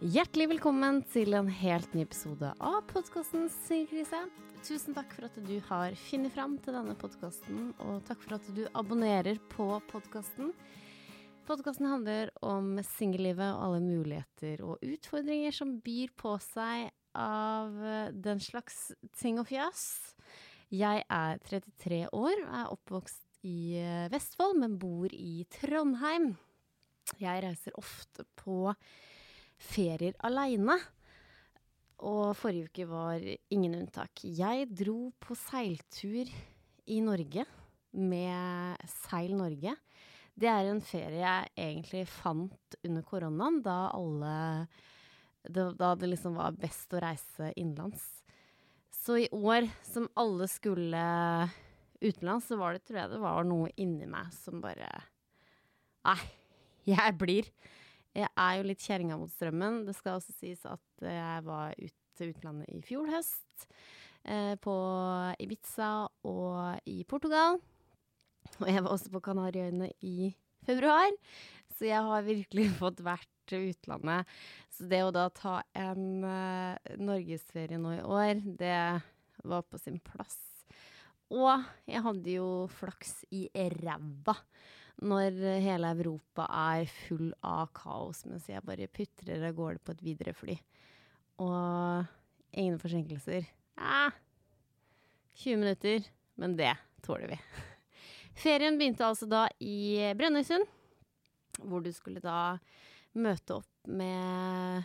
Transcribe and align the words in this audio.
Hjertelig 0.00 0.46
velkommen 0.54 1.02
til 1.12 1.34
en 1.36 1.48
helt 1.52 1.90
ny 1.92 2.06
episode 2.06 2.48
av 2.56 2.78
podkasten 2.88 3.50
Singelkrise. 3.52 4.16
Tusen 4.64 4.94
takk 4.96 5.10
for 5.12 5.26
at 5.26 5.34
du 5.44 5.58
har 5.66 5.92
funnet 6.06 6.32
fram 6.32 6.54
til 6.64 6.72
denne 6.72 6.94
podkasten, 6.96 7.74
og 7.84 7.98
takk 8.08 8.22
for 8.24 8.38
at 8.38 8.48
du 8.56 8.62
abonnerer 8.80 9.36
på 9.52 9.66
podkasten. 9.90 10.54
Podkasten 11.44 11.90
handler 11.90 12.32
om 12.40 12.78
singellivet 12.94 13.44
og 13.50 13.66
alle 13.66 13.82
muligheter 13.84 14.64
og 14.64 14.80
utfordringer 14.80 15.52
som 15.52 15.76
byr 15.84 16.16
på 16.16 16.32
seg 16.46 16.88
av 17.20 17.76
den 18.16 18.40
slags 18.40 18.94
ting 19.20 19.36
og 19.36 19.50
fjas. 19.52 19.84
Jeg 20.72 21.04
er 21.12 21.44
33 21.44 22.06
år 22.08 22.40
og 22.46 22.56
er 22.62 22.72
oppvokst 22.72 23.44
i 23.44 23.76
Vestfold, 24.08 24.62
men 24.64 24.80
bor 24.80 25.12
i 25.12 25.44
Trondheim. 25.60 26.32
Jeg 27.20 27.44
reiser 27.44 27.76
ofte 27.76 28.24
på 28.40 28.64
ferier 29.60 30.16
aleine. 30.26 30.78
Og 32.08 32.32
forrige 32.38 32.70
uke 32.70 32.86
var 32.88 33.24
ingen 33.52 33.76
unntak. 33.82 34.22
Jeg 34.24 34.70
dro 34.72 35.10
på 35.20 35.36
seiltur 35.36 36.30
i 36.90 37.00
Norge 37.04 37.44
med 37.92 38.88
Seil 38.88 39.34
Norge. 39.36 39.74
Det 40.40 40.48
er 40.48 40.70
en 40.70 40.80
ferie 40.80 41.20
jeg 41.20 41.50
egentlig 41.58 42.06
fant 42.08 42.78
under 42.86 43.04
koronaen, 43.04 43.60
da 43.64 43.90
alle 43.92 44.34
det, 45.44 45.64
Da 45.80 45.94
det 45.96 46.08
liksom 46.08 46.36
var 46.36 46.56
best 46.56 46.92
å 46.92 47.00
reise 47.02 47.50
innenlands. 47.56 48.02
Så 48.92 49.16
i 49.22 49.28
år 49.32 49.68
som 49.84 50.08
alle 50.20 50.48
skulle 50.48 51.04
utenlands, 52.00 52.48
så 52.48 52.56
var 52.60 52.76
det, 52.76 52.84
tror 52.84 53.02
jeg 53.02 53.12
det 53.12 53.20
var 53.20 53.48
noe 53.48 53.70
inni 53.80 54.08
meg 54.08 54.32
som 54.36 54.60
bare 54.64 54.88
Nei, 56.00 56.20
jeg 56.88 57.16
blir. 57.20 57.48
Jeg 58.16 58.26
er 58.26 58.58
jo 58.58 58.66
litt 58.66 58.82
kjerringa 58.82 59.16
mot 59.20 59.30
strømmen. 59.30 59.84
Det 59.86 59.94
skal 59.98 60.18
også 60.18 60.34
sies 60.34 60.64
at 60.66 61.04
jeg 61.04 61.46
var 61.46 61.74
ute 61.78 61.96
til 62.18 62.32
utlandet 62.34 62.70
i 62.74 62.80
fjor 62.84 63.08
høst. 63.10 63.68
Eh, 64.28 64.54
på 64.60 64.74
Ibiza 65.40 66.08
og 66.28 66.90
i 66.90 67.00
Portugal. 67.08 67.60
Og 68.60 68.68
jeg 68.68 68.82
var 68.84 68.92
også 68.92 69.12
på 69.12 69.22
Kanariøyene 69.24 69.92
i 70.04 70.32
februar. 70.66 71.12
Så 71.76 71.88
jeg 71.88 72.02
har 72.04 72.26
virkelig 72.26 72.68
fått 72.82 73.00
vært 73.04 73.54
utlandet. 73.56 74.28
Så 74.74 74.90
det 74.90 75.00
å 75.04 75.14
da 75.14 75.26
ta 75.34 75.60
en 75.74 76.22
uh, 76.22 76.76
norgesferie 77.00 77.80
nå 77.80 77.96
i 77.96 78.04
år, 78.04 78.42
det 78.60 78.76
var 79.42 79.64
på 79.66 79.80
sin 79.80 79.98
plass. 80.04 80.38
Og 81.30 81.62
jeg 81.88 82.02
hadde 82.04 82.36
jo 82.36 82.50
flaks 82.74 83.20
i 83.34 83.46
ræva 83.54 84.34
når 85.00 85.36
hele 85.64 85.92
Europa 85.96 86.46
er 86.74 86.88
full 87.06 87.30
av 87.46 87.70
kaos, 87.76 88.24
mens 88.28 88.48
jeg 88.50 88.64
bare 88.66 88.90
putrer 88.92 89.46
av 89.48 89.56
gårde 89.56 89.82
på 89.84 89.94
et 89.94 90.02
videre 90.04 90.34
fly. 90.36 90.56
Og 91.40 92.04
ingen 92.52 92.78
forsinkelser. 92.80 93.46
Eh, 93.80 94.18
20 95.40 95.62
minutter, 95.62 96.04
men 96.36 96.56
det 96.58 96.74
tåler 97.04 97.32
vi. 97.32 97.40
Ferien 98.40 98.76
begynte 98.78 99.06
altså 99.06 99.28
da 99.28 99.46
i 99.64 100.12
Brønnøysund, 100.16 100.68
hvor 101.64 101.84
du 101.84 101.90
skulle 101.92 102.22
da 102.24 102.58
møte 103.16 103.56
opp 103.60 103.88
med 103.90 104.84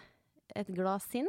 et 0.55 0.71
glad 0.75 1.03
sinn. 1.03 1.27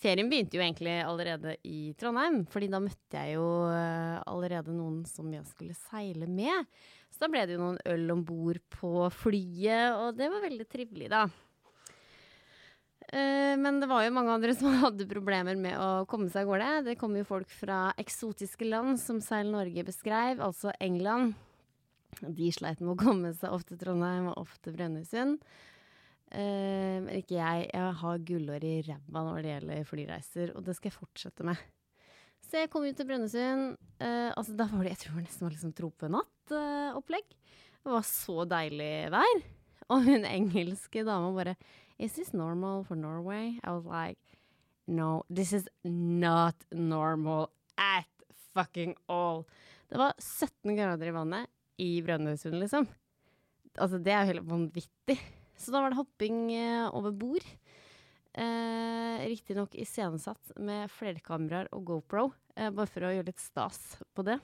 Ferien 0.00 0.30
begynte 0.30 0.58
jo 0.58 0.62
egentlig 0.64 0.96
allerede 1.04 1.54
i 1.70 1.94
Trondheim, 1.98 2.42
fordi 2.50 2.70
da 2.72 2.80
møtte 2.82 3.20
jeg 3.20 3.36
jo 3.36 3.46
allerede 3.70 4.74
noen 4.74 5.04
som 5.06 5.30
jeg 5.34 5.46
skulle 5.50 5.76
seile 5.78 6.26
med. 6.30 6.66
Så 7.14 7.22
da 7.22 7.30
ble 7.30 7.44
det 7.46 7.54
jo 7.54 7.62
noen 7.62 7.76
øl 7.86 8.08
om 8.10 8.24
bord 8.26 8.58
på 8.74 9.06
flyet, 9.14 9.94
og 9.94 10.16
det 10.18 10.26
var 10.32 10.42
veldig 10.42 10.64
trivelig, 10.66 11.06
da. 11.12 11.28
Uh, 13.04 13.54
men 13.60 13.78
det 13.78 13.86
var 13.86 14.02
jo 14.02 14.14
mange 14.16 14.32
andre 14.34 14.54
som 14.58 14.74
hadde 14.80 15.06
problemer 15.06 15.54
med 15.54 15.78
å 15.78 16.06
komme 16.10 16.26
seg 16.32 16.42
av 16.42 16.50
gårde. 16.50 16.70
Det 16.88 16.96
kom 16.98 17.14
jo 17.14 17.22
folk 17.28 17.52
fra 17.54 17.92
eksotiske 18.02 18.66
land, 18.66 18.98
som 18.98 19.20
Seil 19.22 19.52
Norge 19.54 19.86
beskrev, 19.86 20.42
altså 20.42 20.74
England. 20.82 21.36
De 22.18 22.50
sleit 22.54 22.82
med 22.82 22.96
å 22.96 22.98
komme 22.98 23.30
seg 23.38 23.54
opp 23.54 23.62
til 23.68 23.78
Trondheim 23.78 24.32
og 24.32 24.42
opp 24.42 24.58
til 24.64 24.74
Brønnøysund. 24.74 25.38
Uh, 26.34 26.98
men 27.06 27.12
ikke 27.20 27.38
jeg. 27.38 27.70
Jeg 27.70 27.94
har 28.02 28.26
gullår 28.26 28.66
i 28.66 28.76
ræva 28.90 29.26
når 29.28 29.38
det 29.38 29.54
gjelder 29.54 29.88
flyreiser, 29.92 30.54
og 30.58 30.66
det 30.66 30.74
skal 30.74 30.90
jeg 30.90 30.98
fortsette 30.98 31.46
med. 31.46 31.62
Så 32.54 32.60
jeg 32.62 32.70
kom 32.70 32.84
ut 32.86 32.94
til 32.94 33.08
Brønnøysund. 33.08 33.72
Uh, 33.98 34.30
altså, 34.38 34.52
da 34.54 34.68
var 34.70 34.84
det, 34.86 34.92
jeg 34.92 35.00
tror 35.00 35.16
det 35.16 35.24
nesten 35.24 35.42
var 35.42 35.54
liksom 35.56 35.72
tropenatt-opplegg. 35.74 37.32
det 37.82 37.90
var 37.90 38.04
så 38.06 38.44
deilig 38.46 38.90
vær. 39.10 39.40
Og 39.90 40.04
hun 40.06 40.22
engelske 40.28 41.02
dama 41.02 41.32
bare 41.34 41.56
Is 41.98 42.14
this 42.14 42.30
normal 42.30 42.84
for 42.86 42.94
Norway? 42.94 43.58
I 43.58 43.74
was 43.74 43.88
like 43.90 44.38
No, 44.86 45.24
this 45.28 45.52
is 45.52 45.66
not 45.82 46.54
normal 46.70 47.50
at 47.74 48.06
fucking 48.54 48.94
all. 49.08 49.42
Det 49.90 49.98
var 49.98 50.14
17 50.22 50.78
grader 50.78 51.10
i 51.10 51.16
vannet 51.18 51.50
i 51.82 51.90
Brønnøysund, 52.06 52.60
liksom. 52.62 52.86
Altså, 53.74 53.98
det 53.98 54.14
er 54.14 54.22
jo 54.22 54.30
helt 54.30 54.46
vanvittig. 54.46 55.18
Så 55.58 55.74
da 55.74 55.82
var 55.82 55.90
det 55.90 55.98
hopping 55.98 56.54
uh, 56.54 56.94
over 56.94 57.10
bord. 57.10 57.50
Eh, 58.34 59.26
Riktignok 59.26 59.76
iscenesatt 59.78 60.56
med 60.58 60.90
flerkameraer 60.90 61.68
og 61.74 61.84
GoPro, 61.86 62.32
bare 62.54 62.90
for 62.90 63.06
å 63.06 63.12
gjøre 63.14 63.28
litt 63.30 63.42
stas 63.42 63.80
på 64.14 64.24
det. 64.26 64.38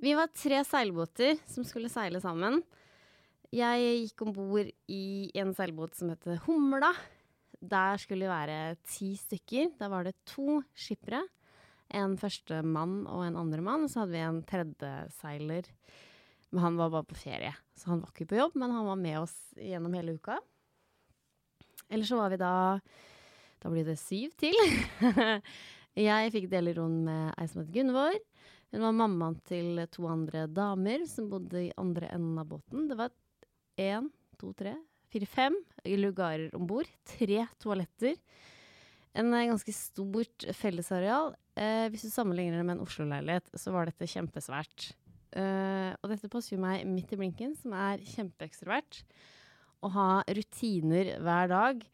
Vi 0.00 0.14
var 0.16 0.30
tre 0.32 0.62
seilbåter 0.64 1.36
som 1.44 1.64
skulle 1.66 1.90
seile 1.92 2.22
sammen. 2.22 2.62
Jeg 3.52 4.04
gikk 4.06 4.22
om 4.24 4.30
bord 4.32 4.68
i 4.88 5.30
en 5.42 5.50
seilbåt 5.56 5.98
som 5.98 6.12
heter 6.12 6.38
Humla. 6.46 6.92
Der 7.60 8.00
skulle 8.00 8.24
det 8.24 8.32
være 8.32 8.60
ti 8.88 9.10
stykker. 9.20 9.74
Der 9.76 9.90
var 9.92 10.06
det 10.06 10.14
to 10.24 10.62
skippere. 10.72 11.20
En 11.92 12.14
første 12.16 12.62
mann 12.62 13.02
og 13.10 13.26
en 13.26 13.36
andre 13.36 13.60
mann. 13.66 13.88
Så 13.90 14.04
hadde 14.04 14.14
vi 14.14 14.22
en 14.24 14.40
tredjeseiler. 14.46 15.68
Men 16.50 16.64
han 16.64 16.78
var 16.80 16.94
bare 16.94 17.06
på 17.10 17.18
ferie, 17.18 17.52
så 17.78 17.92
han 17.92 18.00
var 18.02 18.10
ikke 18.10 18.32
på 18.32 18.38
jobb, 18.40 18.56
men 18.58 18.72
han 18.74 18.88
var 18.88 18.96
med 18.98 19.20
oss 19.20 19.36
gjennom 19.54 19.92
hele 19.94 20.16
uka. 20.18 20.40
Eller 21.86 22.08
så 22.08 22.18
var 22.18 22.32
vi 22.32 22.40
da 22.40 22.54
Da 23.60 23.70
blir 23.70 23.84
det 23.84 23.98
syv 24.00 24.32
til. 24.40 24.56
jeg 25.98 26.32
fikk 26.34 26.50
dele 26.52 26.74
rom 26.76 27.00
med 27.06 27.34
ei 27.40 27.48
som 27.50 27.64
het 27.64 27.72
Gunvor. 27.74 28.18
Hun 28.70 28.84
var 28.86 28.94
mammaen 28.94 29.38
til 29.48 29.80
to 29.90 30.06
andre 30.06 30.44
damer 30.46 31.02
som 31.10 31.30
bodde 31.32 31.64
i 31.66 31.74
andre 31.80 32.12
enden 32.14 32.38
av 32.38 32.46
båten. 32.52 32.86
Det 32.86 32.98
var 32.98 33.10
én, 33.80 34.06
to, 34.38 34.52
tre, 34.54 34.76
fire, 35.10 35.26
fem 35.26 35.56
lugarer 35.84 36.54
om 36.54 36.68
bord. 36.70 36.88
Tre 37.16 37.42
toaletter. 37.58 38.14
En 39.18 39.34
ganske 39.34 39.74
stort 39.74 40.46
fellesareal. 40.54 41.34
Eh, 41.58 41.88
hvis 41.90 42.06
du 42.06 42.12
sammenligner 42.14 42.60
det 42.60 42.68
med 42.68 42.78
en 42.78 42.86
Oslo-leilighet, 42.86 43.50
så 43.58 43.74
var 43.74 43.90
dette 43.90 44.06
kjempesvært. 44.06 44.92
Eh, 45.34 45.90
og 45.98 46.10
dette 46.12 46.30
passer 46.30 46.62
meg 46.62 46.86
midt 46.86 47.10
i 47.14 47.18
blinken, 47.18 47.56
som 47.58 47.74
er 47.74 48.02
kjempeekstrovert. 48.06 49.02
Å 49.82 49.90
ha 49.96 50.08
rutiner 50.30 51.16
hver 51.24 51.50
dag 51.50 51.86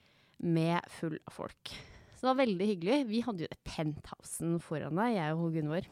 med 0.45 0.93
full 0.99 1.17
av 1.25 1.41
folk. 1.41 1.73
Det 2.27 2.33
var 2.33 2.41
veldig 2.43 2.67
hyggelig. 2.73 2.99
Vi 3.07 3.23
hadde 3.23 3.47
jo 3.47 3.59
penthousen 3.69 4.57
foran 4.59 4.99
deg, 4.99 5.15
jeg 5.15 5.39
og 5.39 5.55
Gunvor. 5.55 5.87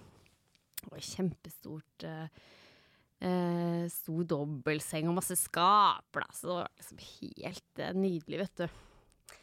Det 0.81 0.91
var 0.91 1.05
kjempestort. 1.15 2.07
Eh, 2.11 2.45
Eh, 3.25 3.85
stor 3.89 4.27
dobbeltseng 4.29 5.09
og 5.09 5.17
masse 5.17 5.37
skapplass. 5.41 6.43
Det 6.43 6.51
var 6.51 6.67
liksom 6.77 6.99
helt 7.05 7.81
eh, 7.81 7.95
nydelig, 7.97 8.41
vet 8.43 8.65
du. 8.65 9.37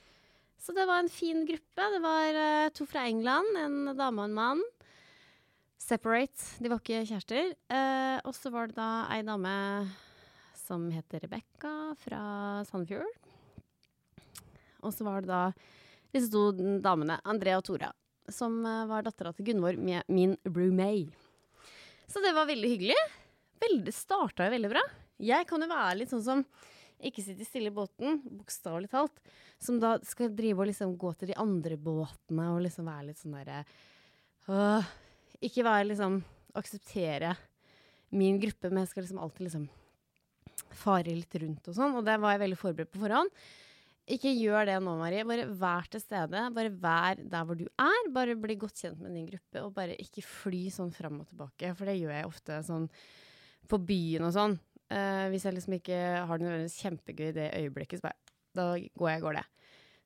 Så 0.62 0.76
det 0.78 0.86
var 0.86 1.02
en 1.02 1.10
fin 1.10 1.42
gruppe. 1.48 1.88
Det 1.96 2.02
var 2.04 2.38
eh, 2.44 2.68
to 2.78 2.86
fra 2.90 3.08
England, 3.10 3.58
en 3.58 3.96
dame 3.98 4.22
og 4.22 4.30
en 4.30 4.38
mann. 4.38 4.62
Separate. 5.82 6.62
De 6.62 6.70
var 6.70 6.84
ikke 6.84 7.02
kjærester. 7.10 7.56
Eh, 7.74 8.20
og 8.22 8.38
så 8.38 8.52
var 8.54 8.70
det 8.70 8.78
da 8.78 8.92
ei 9.16 9.24
dame 9.26 9.56
som 10.62 10.86
heter 10.94 11.26
Rebekka 11.26 11.74
fra 12.04 12.22
Sandefjord. 12.70 13.18
Og 14.86 14.94
så 14.94 15.06
var 15.08 15.26
det 15.26 15.32
da 15.32 15.44
disse 16.14 16.32
to 16.34 16.50
damene, 16.84 17.20
Andrea 17.28 17.60
og 17.60 17.66
Tora, 17.68 17.92
som 18.32 18.60
eh, 18.66 18.86
var 18.90 19.06
dattera 19.06 19.34
til 19.36 19.48
Gunvor, 19.52 19.78
min 19.80 20.36
roommate. 20.46 21.16
Så 22.12 22.24
det 22.24 22.34
var 22.36 22.50
veldig 22.50 22.70
hyggelig. 22.74 23.00
veldig, 23.62 23.94
starta 23.96 24.48
jo 24.48 24.56
veldig 24.56 24.72
bra. 24.74 24.82
Jeg 25.22 25.48
kan 25.48 25.62
jo 25.62 25.70
være 25.70 25.98
litt 26.02 26.12
sånn 26.12 26.26
som 26.26 26.42
ikke 27.02 27.24
sitte 27.24 27.46
stille 27.48 27.72
i 27.72 27.74
båten, 27.74 28.20
bokstavelig 28.26 28.92
talt. 28.92 29.22
Som 29.62 29.80
da 29.82 29.96
skal 30.06 30.34
drive 30.34 30.64
og 30.64 30.70
liksom 30.70 30.96
gå 31.00 31.14
til 31.18 31.32
de 31.32 31.38
andre 31.40 31.78
båtene 31.78 32.50
og 32.54 32.64
liksom 32.66 32.90
være 32.90 33.08
litt 33.10 33.22
sånn 33.22 33.38
derre 33.38 33.62
Ikke 35.42 35.66
være 35.66 35.92
liksom 35.92 36.22
Akseptere 36.58 37.36
min 38.12 38.40
gruppe, 38.42 38.68
men 38.68 38.82
jeg 38.84 38.92
skal 38.92 39.06
liksom 39.06 39.20
alltid 39.24 39.46
liksom 39.46 39.68
fare 40.82 41.14
litt 41.16 41.36
rundt 41.40 41.70
og 41.72 41.78
sånn. 41.78 41.94
Og 41.96 42.04
det 42.04 42.18
var 42.20 42.36
jeg 42.36 42.42
veldig 42.42 42.58
forberedt 42.60 42.92
på 42.92 43.00
forhånd. 43.06 43.32
Ikke 44.12 44.32
gjør 44.36 44.68
det 44.68 44.78
nå, 44.84 44.94
Marie. 45.00 45.24
Bare 45.28 45.48
vær 45.62 45.88
til 45.92 46.02
stede. 46.04 46.44
Bare 46.56 46.72
vær 46.84 47.22
der 47.22 47.46
hvor 47.48 47.58
du 47.60 47.66
er. 47.70 48.10
Bare 48.14 48.36
bli 48.40 48.58
godt 48.60 48.82
kjent 48.84 49.00
med 49.00 49.16
din 49.16 49.30
gruppe, 49.30 49.64
og 49.64 49.74
bare 49.78 49.96
ikke 50.02 50.24
fly 50.26 50.66
sånn 50.74 50.92
fram 50.96 51.22
og 51.24 51.30
tilbake. 51.30 51.72
For 51.78 51.88
det 51.88 52.00
gjør 52.00 52.16
jeg 52.18 52.30
ofte 52.30 52.60
sånn 52.68 52.90
på 53.72 53.80
byen 53.88 54.28
og 54.28 54.34
sånn. 54.36 54.58
Uh, 54.92 55.30
hvis 55.32 55.46
jeg 55.48 55.56
liksom 55.56 55.78
ikke 55.78 56.00
har 56.28 56.40
det 56.40 56.44
nødvendigvis 56.44 56.82
kjempegøy 56.84 57.30
i 57.30 57.36
det 57.38 57.48
øyeblikket, 57.62 58.02
så 58.02 58.10
bare, 58.10 58.34
da 58.58 58.66
går 59.00 59.14
jeg 59.14 59.24
går 59.24 59.38
det. 59.40 59.46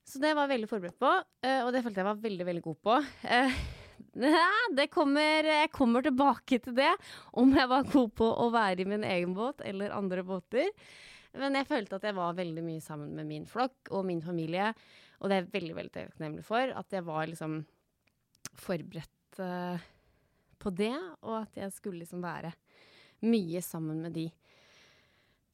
Så 0.06 0.22
det 0.22 0.36
var 0.38 0.46
jeg 0.46 0.52
veldig 0.52 0.70
forberedt 0.70 1.00
på, 1.02 1.10
uh, 1.10 1.62
og 1.64 1.72
det 1.74 1.82
følte 1.82 2.04
jeg 2.04 2.10
var 2.12 2.22
veldig, 2.28 2.48
veldig 2.52 2.68
god 2.70 2.86
på. 2.90 3.00
Uh, 4.16 4.68
det 4.76 4.86
kommer, 4.92 5.44
jeg 5.44 5.72
kommer 5.76 6.04
tilbake 6.04 6.58
til 6.64 6.76
det, 6.76 6.92
om 7.36 7.50
jeg 7.56 7.68
var 7.68 7.88
god 7.92 8.14
på 8.16 8.28
å 8.28 8.46
være 8.52 8.84
i 8.84 8.88
min 8.88 9.04
egen 9.08 9.34
båt 9.36 9.64
eller 9.68 9.92
andre 9.96 10.24
båter. 10.24 10.70
Men 11.42 11.58
jeg 11.60 11.68
følte 11.70 12.00
at 12.00 12.08
jeg 12.08 12.18
var 12.18 12.38
veldig 12.38 12.64
mye 12.66 12.84
sammen 12.84 13.16
med 13.18 13.28
min 13.30 13.48
flokk 13.50 13.92
og 13.92 14.06
min 14.08 14.22
familie, 14.24 14.72
og 15.20 15.30
det 15.30 15.36
er 15.36 15.44
jeg 15.44 15.54
veldig, 15.56 15.76
veldig 15.80 15.94
takknemlig 15.96 16.46
for. 16.48 16.72
At 16.76 16.96
jeg 16.96 17.06
var 17.08 17.28
liksom 17.30 17.60
forberedt 18.60 19.42
på 20.62 20.72
det, 20.74 20.96
og 21.26 21.42
at 21.44 21.60
jeg 21.60 21.74
skulle 21.76 22.02
liksom 22.02 22.24
være 22.24 22.54
mye 23.26 23.62
sammen 23.64 24.02
med 24.06 24.16
de. 24.16 24.30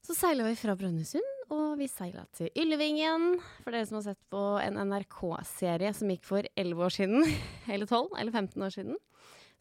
Så 0.01 0.15
seila 0.17 0.47
vi 0.47 0.57
fra 0.57 0.73
Brønnøysund, 0.77 1.27
og 1.53 1.75
vi 1.77 1.85
seila 1.91 2.23
til 2.33 2.49
Yllevingen. 2.57 3.35
For 3.61 3.73
dere 3.73 3.85
som 3.85 3.99
har 3.99 4.07
sett 4.09 4.21
på 4.33 4.41
en 4.61 4.79
NRK-serie 4.89 5.91
som 5.93 6.09
gikk 6.09 6.25
for 6.25 6.47
11 6.57 6.85
år 6.87 6.95
siden, 6.95 7.25
eller 7.73 7.85
12, 7.85 8.15
eller 8.17 8.33
15 8.33 8.65
år 8.65 8.73
siden, 8.73 8.97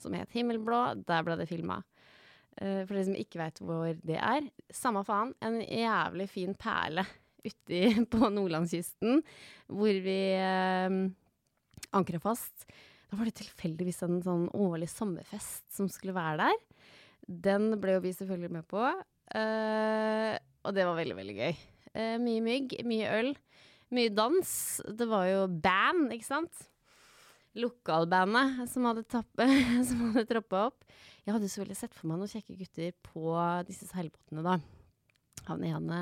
som 0.01 0.17
het 0.17 0.33
Himmelblå. 0.33 0.81
Der 1.09 1.27
ble 1.27 1.37
det 1.41 1.49
filma. 1.51 1.83
Uh, 2.61 2.83
for 2.85 2.95
dere 2.95 3.07
som 3.09 3.17
ikke 3.17 3.41
veit 3.41 3.61
hvor 3.65 3.97
det 4.05 4.19
er. 4.21 4.47
Samme 4.75 5.03
faen, 5.07 5.33
en 5.41 5.61
jævlig 5.65 6.29
fin 6.29 6.55
perle 6.61 7.07
uti 7.49 7.83
på 8.13 8.29
nordlandskysten 8.29 9.23
hvor 9.73 10.01
vi 10.05 10.19
eh, 10.37 10.97
ankra 11.97 12.21
fast. 12.21 12.67
Da 13.11 13.19
var 13.19 13.27
det 13.27 13.39
tilfeldigvis 13.41 14.03
en 14.07 14.21
sånn 14.23 14.45
årlig 14.55 14.91
sommerfest 14.93 15.65
som 15.75 15.89
skulle 15.91 16.15
være 16.15 16.45
der. 16.45 16.59
Den 17.27 17.73
ble 17.81 17.97
jo 17.97 18.05
vi 18.05 18.13
selvfølgelig 18.15 18.53
med 18.59 18.69
på. 18.71 18.85
eh, 19.35 20.37
og 20.61 20.77
det 20.77 20.85
var 20.87 20.99
veldig, 20.99 21.17
veldig 21.17 21.37
gøy. 21.39 21.55
Eh, 21.95 22.17
mye 22.23 22.43
mygg, 22.45 22.77
mye 22.87 23.15
øl, 23.19 23.33
mye 23.97 24.13
dans. 24.15 24.53
Det 24.87 25.09
var 25.11 25.27
jo 25.31 25.47
band, 25.49 26.13
ikke 26.15 26.29
sant? 26.29 26.67
Lokalbandet 27.59 28.71
som 28.71 28.85
hadde, 28.87 29.03
tappe, 29.11 29.47
som 29.89 30.05
hadde 30.11 30.27
troppa 30.29 30.67
opp. 30.69 30.85
Jeg 31.25 31.35
hadde 31.35 31.49
så 31.51 31.65
veldig 31.65 31.79
sett 31.79 31.97
for 31.97 32.11
meg 32.11 32.21
noen 32.21 32.31
kjekke 32.31 32.59
gutter 32.61 32.95
på 33.11 33.35
disse 33.69 33.89
seilbåtene, 33.91 34.45
da. 34.47 34.59
Han 35.49 35.65
ene 35.67 35.99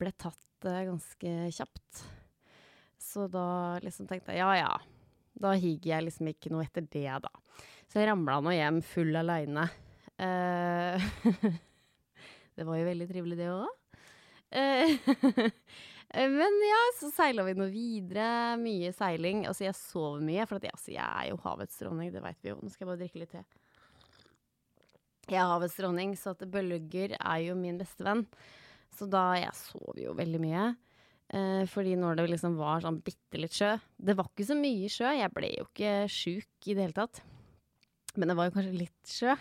ble 0.00 0.10
tatt 0.18 0.66
uh, 0.66 0.82
ganske 0.88 1.34
kjapt. 1.54 2.02
Så 2.98 3.28
da 3.30 3.78
liksom 3.84 4.08
tenkte 4.10 4.34
jeg 4.34 4.42
ja 4.42 4.50
ja, 4.58 4.72
da 5.38 5.54
higer 5.54 5.92
jeg 5.92 6.08
liksom 6.08 6.30
ikke 6.32 6.50
noe 6.50 6.66
etter 6.66 6.86
det, 6.90 7.06
da. 7.22 7.30
Så 7.86 8.00
jeg 8.00 8.10
ramla 8.10 8.40
nå 8.42 8.54
hjem 8.54 8.82
full 8.86 9.14
aleine. 9.20 9.68
Uh, 10.18 10.98
det 12.58 12.66
var 12.66 12.80
jo 12.80 12.90
veldig 12.90 13.08
trivelig, 13.10 13.38
det 13.38 13.50
òg. 13.54 13.70
Uh, 14.54 15.46
men 16.14 16.56
ja, 16.62 16.80
så 16.98 17.10
seila 17.14 17.44
vi 17.46 17.56
nå 17.58 17.66
videre. 17.72 18.54
Mye 18.60 18.92
seiling. 18.94 19.44
Altså, 19.50 19.66
jeg 19.66 19.76
sover 19.78 20.22
mye, 20.24 20.46
for 20.46 20.62
jeg, 20.62 20.74
altså, 20.76 20.92
jeg 20.94 21.04
er 21.04 21.30
jo 21.30 21.40
havets 21.42 21.78
dronning, 21.80 22.12
det 22.14 22.22
veit 22.22 22.38
vi 22.44 22.52
jo. 22.52 22.58
Nå 22.62 22.70
skal 22.70 22.84
jeg 22.84 22.90
bare 22.92 23.02
drikke 23.02 23.22
litt 23.22 23.34
te. 23.34 23.44
Jeg 25.24 25.40
er 25.40 25.48
havets 25.48 25.76
dronning, 25.80 26.12
så 26.20 26.34
at 26.34 26.44
bølger 26.52 27.16
er 27.16 27.40
jo 27.46 27.56
min 27.58 27.80
beste 27.80 28.04
venn. 28.06 28.26
Så 28.94 29.08
da 29.10 29.32
Jeg 29.40 29.56
sov 29.58 29.98
jo 29.98 30.14
veldig 30.14 30.40
mye. 30.42 30.66
Eh, 31.34 31.64
fordi 31.72 31.96
når 31.98 32.20
det 32.20 32.28
liksom 32.34 32.58
var 32.60 32.84
sånn 32.84 32.98
bitte 33.00 33.38
litt 33.40 33.54
sjø 33.56 33.70
Det 33.96 34.12
var 34.12 34.26
ikke 34.28 34.44
så 34.44 34.56
mye 34.58 34.90
sjø. 34.92 35.08
Jeg 35.16 35.32
ble 35.34 35.48
jo 35.54 35.64
ikke 35.70 35.94
sjuk 36.12 36.68
i 36.68 36.76
det 36.76 36.84
hele 36.84 36.98
tatt. 36.98 37.22
Men 38.14 38.30
det 38.30 38.36
var 38.38 38.50
jo 38.50 38.54
kanskje 38.58 38.82
litt 38.84 39.14
sjø. 39.16 39.34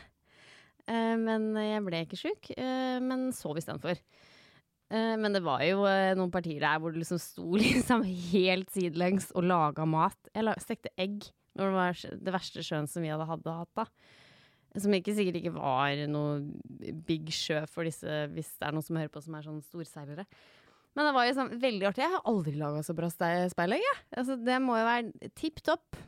Eh, 0.88 1.16
men 1.20 1.52
jeg 1.60 1.84
ble 1.86 2.06
ikke 2.08 2.22
sjuk, 2.24 2.54
Eh, 2.58 3.00
men 3.04 3.32
sov 3.36 3.60
istedenfor. 3.60 4.00
Uh, 4.00 4.33
men 4.94 5.34
det 5.34 5.42
var 5.42 5.64
jo 5.66 5.86
noen 6.20 6.32
partier 6.34 6.62
der 6.62 6.82
hvor 6.82 6.94
du 6.94 7.00
liksom 7.02 7.22
sto 7.22 7.56
liksom 7.62 8.04
helt 8.06 8.70
sidelengs 8.74 9.32
og 9.34 9.48
laga 9.50 9.88
mat. 9.90 10.20
Jeg 10.36 10.62
stekte 10.62 10.94
egg 11.02 11.32
når 11.58 11.70
det 11.70 11.78
var 11.78 12.20
det 12.28 12.34
verste 12.34 12.66
sjøen 12.66 12.90
som 12.90 13.06
vi 13.06 13.12
hadde 13.14 13.28
hatt, 13.30 13.74
da. 13.78 13.88
Som 14.74 14.94
ikke 14.98 15.14
sikkert 15.14 15.38
ikke 15.38 15.54
var 15.54 16.00
noe 16.10 16.40
big 17.06 17.30
sjø 17.34 17.62
for 17.70 17.86
disse, 17.86 18.24
hvis 18.34 18.56
det 18.58 18.68
er 18.68 18.74
noen 18.74 18.86
som 18.86 18.98
hører 18.98 19.12
på 19.14 19.22
som 19.22 19.38
er 19.38 19.46
sånn 19.46 19.62
storseilere. 19.66 20.26
Men 20.94 21.10
det 21.10 21.14
var 21.14 21.28
jo 21.28 21.36
sånn 21.38 21.54
veldig 21.62 21.88
artig. 21.90 22.04
Jeg 22.06 22.14
har 22.14 22.26
aldri 22.30 22.56
laga 22.58 22.82
så 22.86 22.96
bra 22.98 23.10
speilegg, 23.10 23.86
jeg. 23.86 24.02
Altså, 24.18 24.38
det 24.38 24.58
må 24.62 24.78
jo 24.78 24.90
være 24.90 25.32
tipp 25.38 25.62
topp 25.66 26.02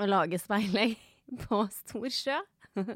å 0.00 0.08
lage 0.08 0.40
speilegg 0.40 0.94
på 1.44 1.64
stor 1.72 2.08
sjø. 2.12 2.38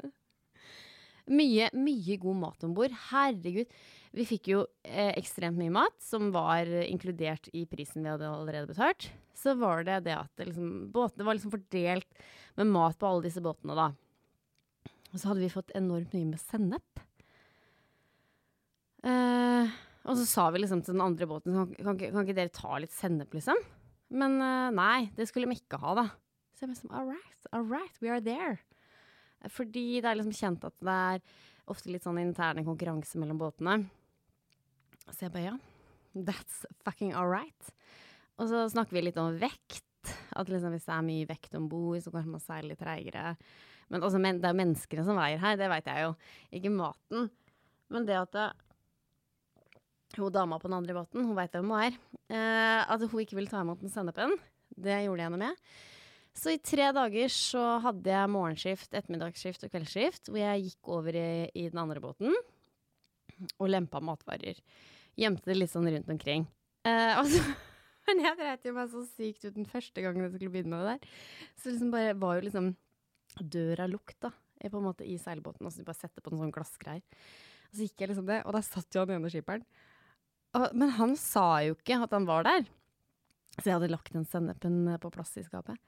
Mye, 1.37 1.67
mye 1.75 2.15
god 2.21 2.37
mat 2.39 2.61
om 2.63 2.73
bord. 2.77 2.93
Herregud. 3.09 3.73
Vi 4.15 4.25
fikk 4.27 4.49
jo 4.53 4.63
eh, 4.87 5.13
ekstremt 5.17 5.59
mye 5.59 5.73
mat, 5.73 5.95
som 6.03 6.29
var 6.35 6.69
inkludert 6.85 7.49
i 7.53 7.65
prisen 7.69 8.05
vi 8.05 8.11
hadde 8.11 8.29
allerede 8.29 8.69
betalt. 8.71 9.09
Så 9.37 9.53
var 9.59 9.83
det 9.87 10.01
det 10.07 10.15
at 10.17 10.45
liksom, 10.45 10.89
båtene 10.93 11.27
var 11.27 11.37
liksom 11.37 11.53
fordelt 11.53 12.23
med 12.57 12.71
mat 12.71 12.97
på 12.97 13.09
alle 13.09 13.27
disse 13.27 13.43
båtene, 13.43 13.75
da. 13.77 13.91
Og 15.11 15.19
så 15.19 15.29
hadde 15.29 15.43
vi 15.43 15.51
fått 15.53 15.75
enormt 15.77 16.15
mye 16.15 16.31
med 16.31 16.41
sennep. 16.41 17.03
Eh, 19.07 19.75
og 20.07 20.15
så 20.19 20.25
sa 20.27 20.47
vi 20.51 20.63
liksom 20.63 20.81
til 20.83 20.95
den 20.95 21.03
andre 21.05 21.27
båten 21.29 21.55
kan, 21.55 21.73
kan, 21.75 21.99
kan 21.99 22.23
ikke 22.23 22.37
dere 22.37 22.53
ta 22.53 22.79
litt 22.81 22.95
sennep, 22.95 23.35
liksom? 23.35 23.59
Men 24.17 24.39
eh, 24.41 24.69
nei, 24.75 25.09
det 25.17 25.27
skulle 25.29 25.49
de 25.49 25.59
ikke 25.59 25.79
ha, 25.83 25.93
da. 25.99 26.07
Så 26.55 26.65
jeg 26.65 26.71
bare 26.71 26.79
sånn 26.81 26.95
all 26.97 27.11
right, 27.11 27.49
all 27.53 27.67
right, 27.67 28.01
we 28.01 28.11
are 28.11 28.23
there. 28.23 28.57
Fordi 29.53 29.99
det 30.01 30.09
er 30.09 30.17
liksom 30.17 30.35
kjent 30.35 30.65
at 30.65 30.73
det 30.81 30.95
er 31.13 31.21
ofte 31.71 31.91
litt 31.91 32.05
sånn 32.05 32.19
interne 32.21 32.65
konkurranse 32.67 33.19
mellom 33.21 33.39
båtene. 33.41 33.79
Så 35.07 35.25
jeg 35.25 35.33
bare 35.33 35.51
ja, 35.51 35.55
that's 36.27 36.63
fucking 36.85 37.13
all 37.15 37.29
right. 37.29 37.73
Og 38.37 38.49
så 38.51 38.65
snakker 38.71 38.97
vi 38.97 39.07
litt 39.07 39.19
om 39.21 39.37
vekt. 39.39 39.83
At 40.37 40.49
liksom 40.51 40.71
hvis 40.75 40.85
det 40.87 40.93
er 40.93 41.07
mye 41.07 41.27
vekt 41.27 41.55
om 41.57 41.67
bord, 41.71 41.99
så 42.03 42.13
kanskje 42.13 42.33
man 42.35 42.43
seiler 42.43 42.71
litt 42.71 42.83
treigere. 42.83 43.33
Men 43.91 44.03
altså, 44.03 44.19
det 44.19 44.47
er 44.47 44.61
menneskene 44.61 45.03
som 45.07 45.19
veier 45.19 45.41
her, 45.41 45.57
det 45.59 45.69
veit 45.71 45.89
jeg 45.89 46.05
jo. 46.05 46.13
Ikke 46.59 46.73
maten. 46.73 47.29
Men 47.93 48.07
det 48.07 48.17
at 48.19 48.33
det, 48.35 48.47
hun 50.17 50.33
dama 50.33 50.59
på 50.59 50.69
den 50.69 50.77
andre 50.77 50.95
båten, 50.97 51.27
hun 51.27 51.37
veit 51.37 51.55
hvem 51.55 51.71
hun 51.71 51.83
er. 51.87 51.99
Eh, 52.27 52.81
at 52.83 53.03
hun 53.03 53.23
ikke 53.23 53.39
vil 53.39 53.49
ta 53.51 53.63
imot 53.63 53.83
den 53.83 53.91
sennepen, 53.91 54.35
det 54.75 55.01
gjorde 55.05 55.23
jeg 55.23 55.33
noe 55.33 55.41
med. 55.41 55.61
Så 56.37 56.53
i 56.53 56.59
tre 56.61 56.91
dager 56.93 57.31
så 57.33 57.61
hadde 57.81 58.13
jeg 58.13 58.29
morgenskift, 58.29 58.91
ettermiddagsskift 58.93 59.63
og 59.65 59.71
kveldsskift, 59.73 60.29
hvor 60.29 60.41
jeg 60.41 60.67
gikk 60.67 60.91
over 60.93 61.17
i, 61.17 61.29
i 61.57 61.65
den 61.71 61.81
andre 61.81 62.03
båten 62.03 62.35
og 63.57 63.69
lempa 63.69 64.01
matvarer. 64.01 64.59
Gjemte 65.17 65.49
det 65.49 65.57
litt 65.57 65.73
sånn 65.73 65.89
rundt 65.89 66.11
omkring. 66.13 66.45
Eh, 66.85 67.17
altså, 67.19 67.41
men 68.09 68.21
jeg 68.21 68.37
dreit 68.39 68.69
jo 68.69 68.75
meg 68.77 68.93
så 68.93 69.03
sykt 69.09 69.47
ut 69.47 69.57
den 69.57 69.69
første 69.69 70.03
gangen 70.03 70.27
jeg 70.27 70.35
skulle 70.35 70.53
begynne 70.53 70.77
med 70.77 70.85
det 70.85 70.93
der. 70.93 71.17
Så 71.57 71.73
liksom 71.73 71.91
bare 71.93 72.13
var 72.21 72.37
jo 72.37 72.45
liksom 72.47 72.71
døra 73.57 73.89
lukt, 73.89 74.17
da, 74.23 74.31
på 74.61 74.77
en 74.77 74.87
måte 74.87 75.09
i 75.09 75.17
seilbåten. 75.21 75.65
Og 75.65 75.73
så 75.73 75.85
bare 75.87 76.01
sette 76.03 76.21
på 76.21 76.33
noen 76.33 76.45
sånne 76.45 76.57
glassgreier. 76.57 77.05
Og 77.67 77.75
så 77.75 77.85
gikk 77.85 78.03
jeg 78.03 78.13
liksom 78.13 78.29
det, 78.29 78.43
og 78.45 78.55
der 78.55 78.65
satt 78.65 78.93
jo 78.93 79.03
han 79.03 79.17
ene 79.17 79.33
skipperen. 79.33 79.65
men 80.73 80.93
han 81.01 81.17
sa 81.19 81.63
jo 81.65 81.75
ikke 81.75 81.97
at 82.05 82.13
han 82.13 82.29
var 82.29 82.45
der. 82.47 82.69
Så 83.57 83.67
jeg 83.67 83.75
hadde 83.79 83.89
lagt 83.89 84.13
den 84.13 84.25
sennepen 84.29 84.85
på 85.01 85.11
plass 85.13 85.33
i 85.41 85.43
skapet. 85.45 85.81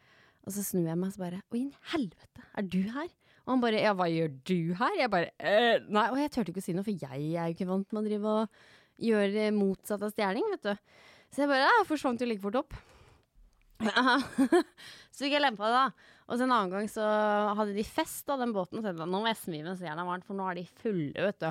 Og 0.50 0.56
så 0.56 0.66
snur 0.66 0.88
jeg 0.90 0.98
meg 0.98 1.12
og 1.12 1.14
så 1.14 1.22
bare 1.22 1.44
Å, 1.46 1.58
i 1.60 1.68
helvete, 1.94 2.46
er 2.58 2.66
du 2.66 2.82
her? 2.90 3.10
Og 3.46 3.54
han 3.54 3.62
bare 3.62 3.84
Ja, 3.84 3.94
hva 3.98 4.10
gjør 4.10 4.34
du 4.50 4.74
her? 4.80 4.98
Jeg 4.98 5.14
bare 5.14 5.30
øh, 5.38 5.88
Nei. 5.94 6.08
Og 6.10 6.18
jeg 6.24 6.34
turte 6.34 6.54
ikke 6.54 6.64
å 6.64 6.66
si 6.66 6.74
noe, 6.74 6.86
for 6.88 7.06
jeg 7.06 7.32
er 7.38 7.50
jo 7.50 7.56
ikke 7.56 7.70
vant 7.70 7.94
med 7.94 8.02
å 8.02 8.08
drive 8.08 8.34
og 8.34 8.62
gjøre 9.00 9.50
motsatt 9.56 10.02
av 10.04 10.12
stjeling, 10.12 10.48
vet 10.56 10.66
du. 10.66 10.96
Så 11.30 11.44
jeg 11.44 11.52
bare 11.52 11.70
ja, 11.70 11.84
forsvant 11.88 12.20
jo 12.20 12.28
like 12.28 12.44
fort 12.44 12.58
opp. 12.60 12.74
så 15.14 15.22
fikk 15.22 15.38
jeg 15.38 15.44
lempa 15.44 15.70
det, 15.70 15.78
da. 15.78 16.16
Og 16.28 16.36
så 16.36 16.46
en 16.46 16.52
annen 16.52 16.74
gang 16.74 16.90
så 16.92 17.06
hadde 17.56 17.78
de 17.78 17.86
fest, 17.88 18.26
av 18.34 18.42
den 18.44 18.52
båten. 18.54 18.82
Og 18.82 18.84
så 18.84 18.92
jeg 18.92 19.00
nå 19.00 19.22
må 19.22 19.30
jeg 19.30 19.40
smi 19.40 19.62
mens 19.64 19.86
jernet 19.86 20.04
er 20.04 20.10
varmt, 20.10 20.28
for 20.28 20.38
nå 20.38 20.50
er 20.50 20.60
de 20.60 20.66
fulle, 20.82 21.30
vet 21.30 21.46
du. 21.46 21.50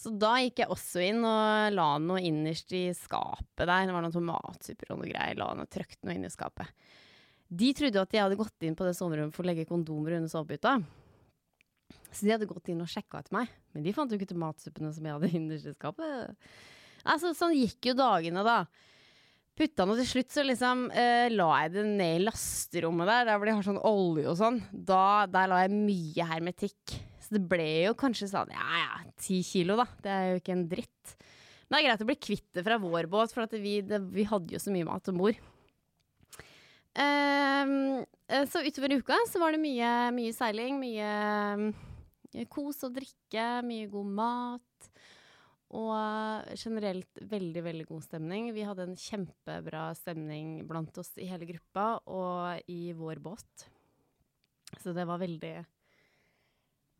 Så 0.00 0.14
da 0.16 0.36
gikk 0.40 0.62
jeg 0.62 0.72
også 0.72 1.02
inn 1.04 1.20
og 1.26 1.74
la 1.74 1.88
noe 2.00 2.22
innerst 2.24 2.70
i 2.76 2.86
skapet 2.96 3.66
der. 3.66 3.88
Det 3.88 3.96
var 3.96 4.06
noen 4.06 4.14
tomatsupper 4.14 4.94
og 4.94 5.02
noe 5.02 5.10
greier. 5.10 5.36
La 5.40 5.50
noe, 5.58 5.68
trøkt 5.68 5.98
noe 6.06 6.16
inn 6.16 6.24
i 6.24 6.32
skapet. 6.32 6.70
De 7.50 7.70
trodde 7.74 8.02
at 8.02 8.12
jeg 8.14 8.22
hadde 8.22 8.38
gått 8.38 8.66
inn 8.66 8.76
på 8.78 8.86
det 8.86 8.94
soverommet 8.94 9.34
for 9.34 9.42
å 9.42 9.50
legge 9.50 9.66
kondomer 9.66 10.18
under 10.18 10.30
soveputa. 10.30 10.76
Så 12.10 12.26
de 12.26 12.34
hadde 12.34 12.48
gått 12.50 12.70
inn 12.70 12.82
og 12.82 12.90
sjekka 12.90 13.22
etter 13.22 13.34
meg, 13.34 13.50
men 13.74 13.86
de 13.86 13.94
fant 13.94 14.10
jo 14.10 14.18
ikke 14.18 14.30
tomatsuppene 14.30 14.92
som 14.94 15.06
jeg 15.06 15.16
hadde 15.16 15.32
innerst 15.34 15.70
i 15.70 15.74
skapet. 15.74 16.46
Altså, 17.06 17.34
sånn 17.34 17.56
gikk 17.56 17.90
jo 17.90 17.96
dagene, 17.98 18.44
da. 18.46 18.62
Putta 19.58 19.84
den, 19.84 19.92
og 19.92 20.00
til 20.00 20.08
slutt 20.08 20.32
så 20.32 20.44
liksom 20.46 20.86
eh, 20.96 21.28
la 21.34 21.48
jeg 21.64 21.72
det 21.74 21.84
ned 21.88 22.20
i 22.20 22.24
lasterommet 22.24 23.08
der, 23.10 23.26
der 23.28 23.38
hvor 23.38 23.50
de 23.50 23.54
har 23.58 23.66
sånn 23.66 23.82
olje 23.90 24.30
og 24.30 24.38
sånn. 24.38 24.60
Da, 24.72 25.26
der 25.30 25.50
la 25.50 25.62
jeg 25.64 25.74
mye 25.74 26.28
hermetikk. 26.30 26.94
Så 27.20 27.36
det 27.36 27.42
ble 27.50 27.68
jo 27.84 27.96
kanskje 27.98 28.30
sånn 28.30 28.54
ja 28.54 28.80
ja, 28.80 29.02
ti 29.20 29.40
kilo, 29.46 29.76
da. 29.80 29.86
Det 30.00 30.14
er 30.14 30.28
jo 30.30 30.40
ikke 30.40 30.54
en 30.56 30.66
dritt. 30.70 31.16
Men 31.66 31.76
det 31.76 31.80
er 31.82 31.88
greit 31.90 32.02
å 32.02 32.08
bli 32.08 32.18
kvitt 32.18 32.48
det 32.56 32.64
fra 32.66 32.80
vår 32.82 33.06
båt, 33.10 33.34
for 33.34 33.58
vi, 33.60 33.76
det, 33.86 34.00
vi, 34.14 34.26
hadde 34.26 34.56
jo 34.56 34.62
så 34.62 34.72
mye 34.74 34.88
mat 34.88 35.12
om 35.12 35.20
bord. 35.20 35.38
Um, 36.90 38.02
så 38.50 38.62
utover 38.66 38.96
uka 38.98 39.16
så 39.30 39.38
var 39.42 39.54
det 39.54 39.62
mye, 39.62 39.90
mye 40.16 40.34
seiling, 40.34 40.80
mye 40.80 42.44
kos 42.50 42.82
og 42.86 42.94
drikke, 42.98 43.46
mye 43.66 43.88
god 43.90 44.12
mat. 44.20 44.90
Og 45.70 46.56
generelt 46.58 47.20
veldig, 47.30 47.62
veldig 47.62 47.84
god 47.86 48.02
stemning. 48.02 48.48
Vi 48.54 48.64
hadde 48.66 48.88
en 48.88 48.96
kjempebra 48.98 49.90
stemning 49.94 50.64
blant 50.66 50.96
oss 50.98 51.12
i 51.20 51.28
hele 51.30 51.46
gruppa 51.46 52.00
og 52.10 52.70
i 52.70 52.90
vår 52.98 53.20
båt. 53.22 53.68
Så 54.82 54.94
det 54.94 55.06
var 55.06 55.22
veldig, 55.22 55.54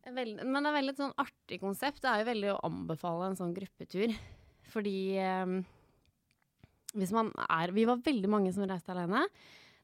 veldig 0.07 0.47
Men 0.47 0.63
det 0.63 0.71
er 0.71 0.77
veldig 0.77 0.95
et 0.95 1.03
sånn 1.03 1.19
artig 1.19 1.59
konsept. 1.63 1.99
Det 2.03 2.11
er 2.11 2.23
jo 2.23 2.31
veldig 2.31 2.53
å 2.53 2.61
anbefale 2.69 3.27
en 3.27 3.39
sånn 3.39 3.55
gruppetur. 3.55 4.15
Fordi 4.71 4.97
eh, 5.19 5.57
hvis 6.95 7.11
man 7.15 7.31
er 7.47 7.75
Vi 7.75 7.87
var 7.89 8.03
veldig 8.03 8.31
mange 8.31 8.55
som 8.55 8.63
reiste 8.67 8.95
alene. 8.95 9.25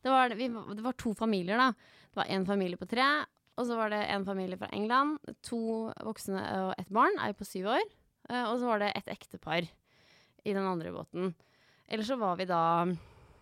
Det 0.08 0.14
var, 0.14 0.32
vi, 0.40 0.48
det 0.48 0.84
var 0.86 0.96
to 0.96 1.12
familier, 1.20 1.60
da. 1.60 1.74
Det 2.08 2.22
var 2.22 2.30
en 2.32 2.46
familie 2.48 2.80
på 2.80 2.88
tre, 2.88 3.04
og 3.60 3.66
så 3.68 3.76
var 3.76 3.92
det 3.92 4.06
en 4.08 4.24
familie 4.24 4.56
fra 4.56 4.70
England. 4.72 5.18
To 5.50 5.60
voksne 6.08 6.44
og 6.62 6.70
ett 6.80 6.94
barn, 6.96 7.18
er 7.20 7.34
jo 7.34 7.42
på 7.42 7.48
syv 7.50 7.68
år. 7.74 7.84
Uh, 8.32 8.46
og 8.46 8.56
så 8.62 8.70
var 8.70 8.80
det 8.80 8.94
et 8.96 9.12
ektepar 9.12 9.68
i 9.68 10.54
den 10.56 10.64
andre 10.64 10.94
båten. 10.96 11.34
Eller 11.92 12.08
så 12.08 12.16
var 12.22 12.40
vi 12.40 12.48
da 12.48 12.62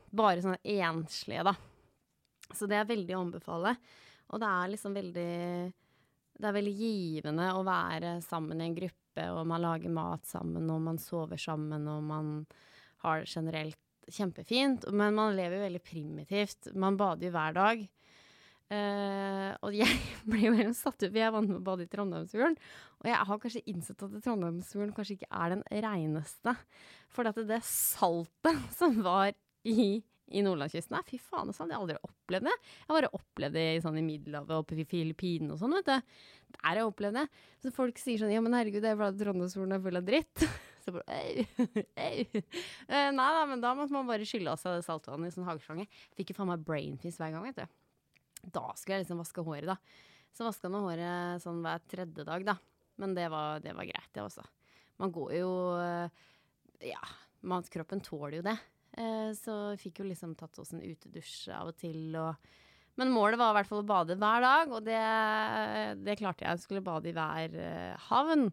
bare 0.09 0.41
sånne 0.41 0.57
enslige, 0.89 1.45
da. 1.45 1.53
Så 2.49 2.65
det 2.69 2.81
er 2.81 2.89
veldig 2.89 3.13
å 3.13 3.21
anbefale. 3.27 3.75
Og 4.33 4.41
det 4.41 4.49
er 4.49 4.73
liksom 4.73 4.97
veldig 4.97 5.31
Det 6.35 6.47
er 6.49 6.55
veldig 6.57 6.75
givende 6.75 7.51
å 7.55 7.61
være 7.63 8.17
sammen 8.25 8.59
i 8.59 8.65
en 8.71 8.75
gruppe, 8.81 9.29
og 9.37 9.45
man 9.47 9.61
lager 9.63 9.93
mat 9.93 10.25
sammen, 10.27 10.65
og 10.73 10.81
man 10.83 10.97
sover 10.99 11.39
sammen, 11.39 11.85
og 11.87 12.01
man 12.03 12.31
har 13.05 13.21
det 13.21 13.29
generelt 13.31 13.79
kjempefint. 14.11 14.87
Men 14.93 15.17
man 15.17 15.35
lever 15.37 15.59
jo 15.59 15.65
veldig 15.67 15.83
primitivt. 15.85 16.71
Man 16.75 16.97
bader 16.99 17.29
jo 17.29 17.35
hver 17.35 17.57
dag. 17.57 17.85
Uh, 18.65 19.53
og 19.61 19.75
jeg 19.77 19.97
ble 20.29 20.47
jo 20.47 20.55
helt 20.57 20.77
satt 20.77 20.97
ut, 21.03 21.11
for 21.11 21.21
jeg 21.21 21.33
vant 21.35 21.51
med 21.51 21.59
å 21.59 21.65
bade 21.67 21.85
i 21.85 21.91
Trondheimsfjorden. 21.91 22.57
Og 23.03 23.09
jeg 23.11 23.29
har 23.29 23.41
kanskje 23.43 23.63
innsett 23.69 24.05
at 24.07 24.17
Trondheimsfjorden 24.25 24.95
kanskje 24.97 25.19
ikke 25.19 25.29
er 25.29 25.53
den 25.53 25.63
reineste. 25.85 26.55
For 27.13 27.27
det, 27.27 27.45
det 27.49 27.61
saltet 27.67 28.61
som 28.79 28.97
var 29.05 29.35
i, 29.65 30.01
i 30.01 30.41
Nordlandskysten 30.45 30.97
Fy 31.05 31.19
faen, 31.21 31.53
sånn, 31.53 31.73
jeg 31.73 31.81
aldri 31.81 31.99
opplevd 32.01 32.49
det. 32.49 32.55
Jeg 32.81 32.95
bare 32.97 33.13
opplevde 33.13 33.61
det 33.61 33.83
sånn, 33.85 34.01
i 34.01 34.05
Middelhavet 34.05 34.57
og 34.57 34.69
på 34.71 34.87
Filippinene 34.89 35.53
og 35.53 35.61
sånn, 35.61 35.77
vet 35.77 35.91
du. 35.91 36.21
Der 36.55 36.65
har 36.65 36.81
jeg 36.81 36.89
opplevd 36.89 37.21
det. 37.21 37.27
Så 37.61 37.73
folk 37.75 38.01
sier 38.01 38.21
sånn 38.21 38.33
Ja, 38.33 38.41
men 38.41 38.57
herregud, 38.57 38.81
det 38.81 38.95
er 38.95 39.01
fordi 39.01 39.21
Trondheimsfjorden 39.21 39.77
er 39.77 39.85
full 39.85 40.01
av 40.01 40.09
dritt. 40.09 40.47
Så 40.85 40.93
bare 40.93 41.17
ei, 41.17 41.45
ei. 41.97 42.25
Uh, 42.85 43.09
nei 43.15 43.29
da, 43.37 43.45
men 43.49 43.63
da 43.63 43.73
måtte 43.77 43.95
man 43.95 44.05
bare 44.09 44.27
skylle 44.27 44.53
av 44.53 44.61
seg 44.61 44.83
saltvannet 44.85 45.31
i 45.31 45.35
sånn 45.35 45.47
hageslange. 45.47 45.87
Fikk 46.17 46.31
jo 46.31 46.37
faen 46.37 46.51
meg 46.51 46.65
brainfeast 46.67 47.21
hver 47.21 47.33
gang, 47.33 47.47
vet 47.47 47.63
du. 47.63 48.51
Da 48.53 48.67
skulle 48.77 48.99
jeg 48.99 49.07
liksom 49.07 49.23
vaske 49.23 49.45
håret, 49.47 49.71
da. 49.71 49.79
Så 50.35 50.45
vaska 50.45 50.69
nå 50.69 50.83
håret 50.83 51.41
sånn 51.41 51.63
hver 51.65 51.81
tredje 51.89 52.27
dag, 52.27 52.45
da. 52.45 52.57
Men 53.01 53.15
det 53.17 53.25
var, 53.33 53.63
det 53.63 53.73
var 53.75 53.89
greit, 53.89 54.11
det 54.13 54.23
også. 54.23 54.45
Man 55.01 55.11
går 55.15 55.33
jo 55.39 55.49
eh, 55.81 56.27
Ja, 56.91 57.01
man, 57.47 57.65
kroppen 57.71 58.03
tåler 58.05 58.39
jo 58.39 58.45
det. 58.45 58.55
Eh, 58.95 59.31
så 59.35 59.57
fikk 59.79 60.03
jo 60.03 60.09
liksom 60.11 60.37
tatt 60.39 60.61
oss 60.61 60.75
en 60.75 60.85
utedusj 60.85 61.49
av 61.55 61.73
og 61.73 61.81
til 61.81 62.15
og 62.19 62.53
men 62.95 63.09
målet 63.11 63.35
var 63.35 63.49
i 63.51 63.57
hvert 63.57 63.67
fall 63.67 63.81
å 63.81 63.87
bade 63.89 64.15
hver 64.15 64.39
dag, 64.39 64.69
og 64.71 64.85
det, 64.85 64.99
det 66.07 66.13
klarte 66.15 66.45
jeg. 66.45 66.61
Skulle 66.63 66.79
bade 66.79 67.09
i 67.09 67.11
hver 67.11 67.57
havn. 68.05 68.45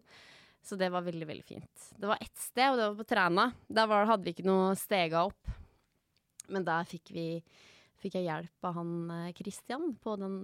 Så 0.63 0.77
det 0.79 0.87
var 0.93 1.03
veldig, 1.03 1.27
veldig 1.27 1.45
fint. 1.45 1.85
Det 1.99 2.07
var 2.07 2.21
ett 2.23 2.39
sted, 2.39 2.71
og 2.71 2.79
det 2.79 2.87
var 2.87 2.97
på 3.01 3.09
Træna. 3.09 3.47
Der 3.67 3.87
var, 3.91 4.07
hadde 4.07 4.23
vi 4.23 4.33
ikke 4.35 4.47
noe 4.47 4.73
stega 4.79 5.25
opp. 5.27 5.53
Men 6.53 6.65
der 6.67 6.87
fikk 6.87 7.11
vi 7.15 7.27
fikk 8.03 8.17
jeg 8.19 8.27
hjelp 8.27 8.67
av 8.67 8.75
han 8.75 8.95
Christian 9.37 9.93
på 10.03 10.17
den 10.19 10.35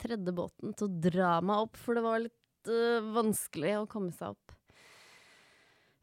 tredje 0.00 0.32
båten 0.32 0.72
til 0.76 0.88
å 0.88 1.00
dra 1.08 1.32
meg 1.44 1.66
opp, 1.66 1.76
for 1.76 1.98
det 1.98 2.04
var 2.06 2.22
litt 2.24 2.70
uh, 2.72 3.04
vanskelig 3.12 3.74
å 3.82 3.88
komme 3.90 4.14
seg 4.16 4.32
opp. 4.32 4.54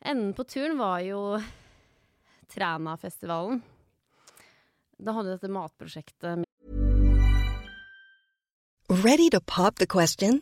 Enden 0.06 0.36
på 0.38 0.46
turen 0.48 0.78
var 0.80 1.02
jo 1.04 1.22
Trænafestivalen. 2.50 3.60
Da 5.00 5.14
hadde 5.16 5.32
vi 5.32 5.38
dette 5.38 5.54
matprosjektet. 5.54 6.46
Ready 8.90 9.30
to 9.30 9.40
pop 9.40 9.76
the 9.76 9.86
question? 9.86 10.42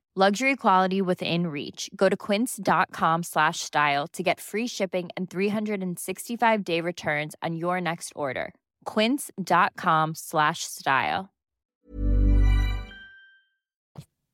Luxury 0.13 0.57
quality 0.57 1.01
within 1.01 1.47
reach. 1.47 1.89
Go 1.95 2.09
to 2.09 2.17
quince.com 2.17 3.23
slash 3.23 3.59
style 3.61 4.07
to 4.07 4.21
get 4.21 4.41
free 4.41 4.67
shipping 4.67 5.09
and 5.15 5.29
365-day 5.29 6.81
returns 6.81 7.33
on 7.41 7.55
your 7.55 7.79
next 7.79 8.11
order. 8.13 8.53
quince.com 8.83 10.13
slash 10.15 10.65
style. 10.65 11.29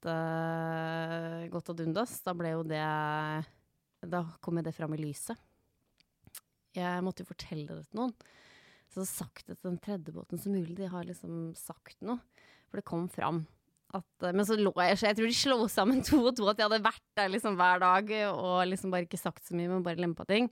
uh, 0.07 1.47
godt 1.51 1.69
ad 1.69 1.77
dundas. 1.77 2.21
da 2.23 2.33
ble 2.33 2.53
jo 2.55 2.63
det 2.63 2.81
Da 4.07 4.23
kom 4.41 4.61
det 4.63 4.73
fram 4.73 4.93
i 4.93 5.01
lyset. 5.01 5.37
Jeg 6.77 7.03
måtte 7.03 7.21
jo 7.21 7.31
fortelle 7.31 7.67
det 7.67 7.87
til 7.89 7.99
noen. 7.99 8.13
Så 8.93 9.05
sagt 9.05 9.47
det 9.47 9.57
til 9.57 9.71
den 9.71 9.79
tredje 9.81 10.13
båten 10.13 10.39
som 10.39 10.53
mulig. 10.53 10.77
De 10.77 10.87
har 10.89 11.03
liksom 11.03 11.53
sagt 11.57 12.01
noe. 12.01 12.21
For 12.69 12.79
det 12.79 12.85
kom 12.85 13.07
fram. 13.09 13.45
At, 13.95 14.23
eh, 14.25 14.35
men 14.35 14.43
så 14.47 14.57
lå 14.59 14.73
jeg 14.83 14.97
så 14.99 15.07
Jeg 15.07 15.17
tror 15.17 15.29
de 15.29 15.37
slo 15.37 15.57
sammen 15.71 16.03
to 16.03 16.19
og 16.19 16.35
to, 16.35 16.47
at 16.51 16.59
jeg 16.59 16.67
hadde 16.67 16.83
vært 16.83 17.05
der 17.19 17.31
liksom 17.31 17.55
hver 17.59 17.79
dag 17.83 18.11
og 18.33 18.65
liksom 18.67 18.91
bare 18.93 19.07
ikke 19.07 19.19
sagt 19.19 19.47
så 19.47 19.55
mye, 19.55 19.69
men 19.71 19.85
bare 19.85 20.01
lempa 20.01 20.27
ting. 20.27 20.49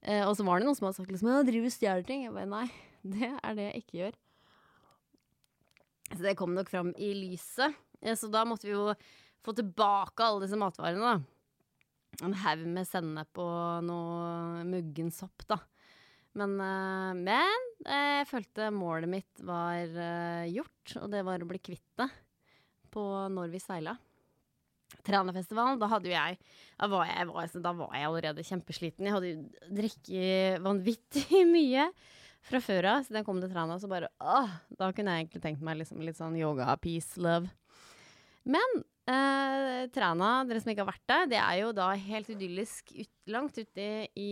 Eh, 0.00 0.24
og 0.24 0.34
så 0.38 0.46
var 0.46 0.60
det 0.60 0.68
noen 0.68 0.78
som 0.78 0.88
hadde 0.88 0.98
sagt 1.02 1.12
liksom, 1.12 1.30
ja, 1.30 1.42
driver 1.46 1.68
og 1.68 1.74
stjeler 1.76 2.06
ting. 2.08 2.24
Jeg 2.26 2.36
bare 2.36 2.48
nei, 2.50 2.66
det 3.14 3.32
er 3.34 3.58
det 3.58 3.68
jeg 3.68 3.82
ikke 3.84 3.98
gjør. 4.00 4.16
Så 6.12 6.22
det 6.24 6.38
kom 6.40 6.56
nok 6.56 6.72
fram 6.72 6.94
i 7.00 7.12
lyset. 7.16 7.76
Så 8.18 8.28
da 8.32 8.42
måtte 8.48 8.66
vi 8.66 8.74
jo 8.74 8.88
få 9.44 9.54
tilbake 9.56 10.24
alle 10.24 10.42
disse 10.44 10.58
matvarene, 10.58 11.12
da. 11.12 12.24
En 12.26 12.34
haug 12.36 12.64
med 12.68 12.84
sennep 12.84 13.38
og 13.40 13.86
noe 13.86 14.64
muggen 14.68 15.08
sopp, 15.14 15.46
da. 15.48 15.60
Men, 16.40 16.56
eh, 16.64 17.12
men 17.20 17.70
eh, 17.84 18.18
jeg 18.22 18.28
følte 18.32 18.72
målet 18.72 19.12
mitt 19.12 19.44
var 19.44 19.92
gjort, 20.48 20.96
og 21.04 21.08
det 21.12 21.24
var 21.28 21.44
å 21.44 21.48
bli 21.52 21.60
kvitt 21.60 21.88
det 22.00 22.08
på 22.92 23.04
når 23.32 23.52
vi 23.52 23.60
seila. 23.62 23.96
Trænafestivalen, 25.02 25.80
da 25.80 25.88
hadde 25.88 26.10
jo 26.10 26.12
jeg 26.12 26.36
da 26.76 26.88
var 26.92 27.06
jeg, 27.08 27.28
var, 27.30 27.52
da 27.64 27.72
var 27.78 27.94
jeg 27.96 28.08
allerede 28.08 28.44
kjempesliten. 28.44 29.08
Jeg 29.08 29.16
hadde 29.16 29.30
jo 29.30 29.70
drukket 29.80 30.62
vanvittig 30.66 31.42
mye 31.56 31.88
fra 32.44 32.60
før 32.60 32.90
av. 32.92 33.02
Så 33.06 33.14
da 33.14 33.22
jeg 33.22 33.28
kom 33.28 33.40
til 33.40 33.52
Træna, 33.52 33.80
så 33.80 33.90
bare 33.90 34.12
åh, 34.20 34.52
Da 34.76 34.92
kunne 34.92 35.16
jeg 35.16 35.26
egentlig 35.26 35.44
tenkt 35.44 35.64
meg 35.64 35.80
liksom 35.80 36.04
litt 36.04 36.20
sånn 36.20 36.36
yoga, 36.36 36.68
peace, 36.82 37.16
love. 37.22 37.48
Men 38.44 38.82
Eh, 39.02 39.88
Træna, 39.90 40.44
dere 40.46 40.60
som 40.62 40.70
ikke 40.70 40.84
har 40.84 40.92
vært 40.92 41.08
der, 41.10 41.24
det 41.32 41.38
er 41.40 41.56
jo 41.58 41.72
da 41.74 41.88
helt 41.98 42.28
idyllisk 42.30 42.92
ut, 42.94 43.10
langt 43.34 43.56
ute 43.58 43.86
i 44.14 44.28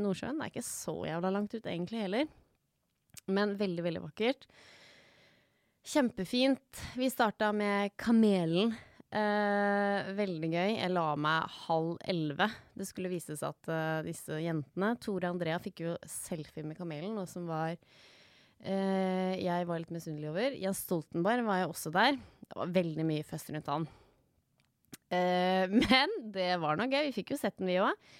Nordsjøen. 0.00 0.38
Det 0.38 0.46
er 0.46 0.52
ikke 0.54 0.64
så 0.64 0.94
jævla 1.04 1.32
langt 1.34 1.52
ute 1.52 1.68
egentlig 1.68 2.00
heller, 2.06 2.30
men 3.28 3.52
veldig, 3.60 3.84
veldig 3.84 4.02
vakkert. 4.06 4.48
Kjempefint. 5.86 6.80
Vi 6.96 7.06
starta 7.10 7.52
med 7.54 7.92
Kamelen. 7.96 8.72
Eh, 9.14 10.08
veldig 10.18 10.48
gøy. 10.50 10.70
Jeg 10.80 10.90
la 10.90 11.04
meg 11.14 11.52
halv 11.62 11.92
elleve. 12.10 12.48
Det 12.74 12.88
skulle 12.88 13.12
vises 13.12 13.44
at 13.46 13.70
eh, 13.70 14.00
disse 14.08 14.40
jentene, 14.42 14.88
Tore 14.98 15.28
og 15.28 15.36
Andrea, 15.36 15.60
fikk 15.62 15.84
jo 15.84 15.92
selfie 16.10 16.66
med 16.66 16.74
kamelen, 16.74 17.14
noe 17.14 17.30
som 17.30 17.46
var 17.46 17.76
eh, 17.76 19.38
jeg 19.38 19.68
var 19.68 19.78
litt 19.78 19.92
misunnelig 19.94 20.32
over. 20.32 20.56
Jens 20.58 20.80
Stoltenberg 20.88 21.46
var 21.46 21.62
jo 21.62 21.70
også 21.70 21.94
der. 21.94 22.18
Det 22.18 22.58
var 22.58 22.74
veldig 22.80 23.06
mye 23.12 23.28
fest 23.30 23.54
rundt 23.54 23.70
han. 23.70 23.86
Eh, 25.14 25.70
men 25.86 26.18
det 26.34 26.50
var 26.66 26.82
nå 26.82 26.88
gøy. 26.90 27.12
Vi 27.12 27.14
fikk 27.20 27.36
jo 27.36 27.40
sett 27.44 27.60
den, 27.62 27.70
vi 27.70 27.78
òg. 27.86 28.10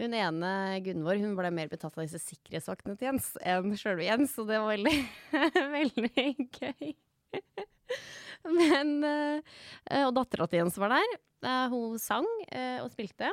Hun 0.00 0.16
ene, 0.16 0.54
Gunvor, 0.88 1.20
hun 1.20 1.36
ble 1.36 1.52
mer 1.52 1.68
betatt 1.68 2.00
av 2.00 2.06
disse 2.06 2.22
sikkerhetsvaktene 2.24 2.96
til 2.96 3.10
Jens 3.10 3.30
enn 3.44 3.76
sjølve 3.76 4.08
Jens, 4.08 4.32
så 4.32 4.48
det 4.48 4.56
var 4.56 4.72
veldig, 4.72 4.96
veldig 5.76 6.28
gøy. 6.48 6.96
Men 8.58 8.92
eh, 9.04 10.04
Og 10.06 10.14
dattera 10.16 10.46
til 10.48 10.62
Jens 10.62 10.78
var 10.80 10.94
der. 10.94 11.14
Eh, 11.44 11.66
hun 11.72 11.98
sang 12.00 12.28
eh, 12.48 12.80
og 12.82 12.90
spilte. 12.92 13.30